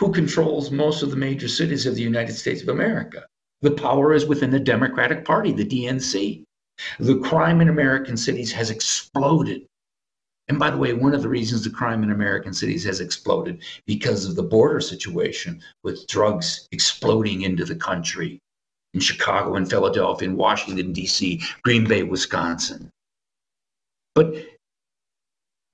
who 0.00 0.10
controls 0.12 0.70
most 0.70 1.02
of 1.02 1.10
the 1.10 1.16
major 1.16 1.46
cities 1.46 1.84
of 1.84 1.94
the 1.94 2.00
United 2.00 2.32
States 2.32 2.62
of 2.62 2.70
America? 2.70 3.26
The 3.60 3.72
power 3.72 4.14
is 4.14 4.24
within 4.24 4.50
the 4.50 4.58
Democratic 4.58 5.26
Party, 5.26 5.52
the 5.52 5.66
DNC. 5.66 6.42
The 6.98 7.18
crime 7.18 7.60
in 7.60 7.68
American 7.68 8.16
cities 8.16 8.50
has 8.52 8.70
exploded. 8.70 9.66
And 10.48 10.58
by 10.58 10.70
the 10.70 10.78
way, 10.78 10.94
one 10.94 11.14
of 11.14 11.20
the 11.20 11.28
reasons 11.28 11.64
the 11.64 11.70
crime 11.70 12.02
in 12.02 12.10
American 12.10 12.54
cities 12.54 12.82
has 12.84 13.00
exploded 13.00 13.62
because 13.86 14.24
of 14.24 14.36
the 14.36 14.42
border 14.42 14.80
situation 14.80 15.62
with 15.82 16.06
drugs 16.06 16.66
exploding 16.72 17.42
into 17.42 17.66
the 17.66 17.76
country 17.76 18.40
in 18.94 19.00
Chicago 19.00 19.56
and 19.56 19.68
Philadelphia 19.68 20.30
and 20.30 20.38
Washington, 20.38 20.94
D.C., 20.94 21.42
Green 21.62 21.86
Bay, 21.86 22.04
Wisconsin. 22.04 22.90
But 24.14 24.34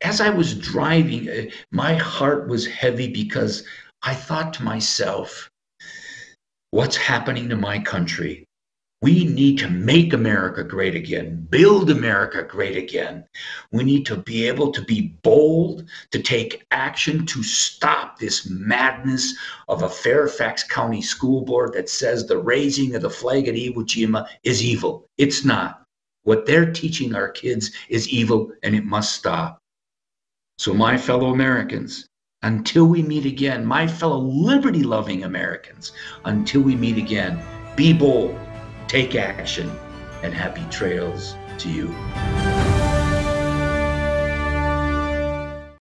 as 0.03 0.21
I 0.21 0.31
was 0.31 0.55
driving, 0.55 1.29
uh, 1.29 1.45
my 1.71 1.95
heart 1.95 2.49
was 2.49 2.67
heavy 2.67 3.13
because 3.13 3.65
I 4.03 4.15
thought 4.15 4.53
to 4.55 4.63
myself, 4.63 5.51
what's 6.71 6.97
happening 6.97 7.49
to 7.49 7.57
my 7.57 7.79
country? 7.79 8.45
We 9.03 9.25
need 9.25 9.59
to 9.59 9.69
make 9.69 10.13
America 10.13 10.65
great 10.65 10.95
again, 10.95 11.47
build 11.51 11.91
America 11.91 12.43
great 12.43 12.77
again. 12.77 13.25
We 13.71 13.85
need 13.85 14.07
to 14.07 14.17
be 14.17 14.49
able 14.49 14.73
to 14.73 14.83
be 14.83 15.17
bold, 15.23 15.89
to 16.13 16.23
take 16.23 16.65
action 16.71 17.27
to 17.27 17.43
stop 17.43 18.19
this 18.19 18.49
madness 18.49 19.35
of 19.69 19.83
a 19.83 19.89
Fairfax 19.89 20.65
County 20.65 21.03
school 21.03 21.43
board 21.43 21.75
that 21.75 21.91
says 21.91 22.27
the 22.27 22.39
raising 22.39 22.95
of 22.95 23.03
the 23.03 23.11
flag 23.11 23.49
at 23.49 23.55
Iwo 23.55 23.85
Jima 23.85 24.27
is 24.45 24.63
evil. 24.63 25.07
It's 25.19 25.45
not. 25.45 25.86
What 26.27 26.45
they're 26.45 26.73
teaching 26.73 27.15
our 27.15 27.29
kids 27.29 27.71
is 27.89 28.09
evil 28.09 28.51
and 28.65 28.75
it 28.75 28.85
must 28.85 29.15
stop. 29.15 29.63
So, 30.59 30.75
my 30.75 30.99
fellow 30.99 31.33
Americans, 31.33 32.09
until 32.43 32.87
we 32.87 33.01
meet 33.01 33.27
again, 33.27 33.65
my 33.65 33.87
fellow 33.87 34.19
liberty 34.19 34.83
loving 34.83 35.23
Americans, 35.23 35.93
until 36.25 36.63
we 36.63 36.75
meet 36.75 36.99
again, 36.99 37.39
be 37.77 37.93
bold, 37.93 38.37
take 38.89 39.15
action, 39.15 39.71
and 40.25 40.35
happy 40.35 40.65
trails 40.69 41.37
to 41.59 41.71
you. 41.71 41.95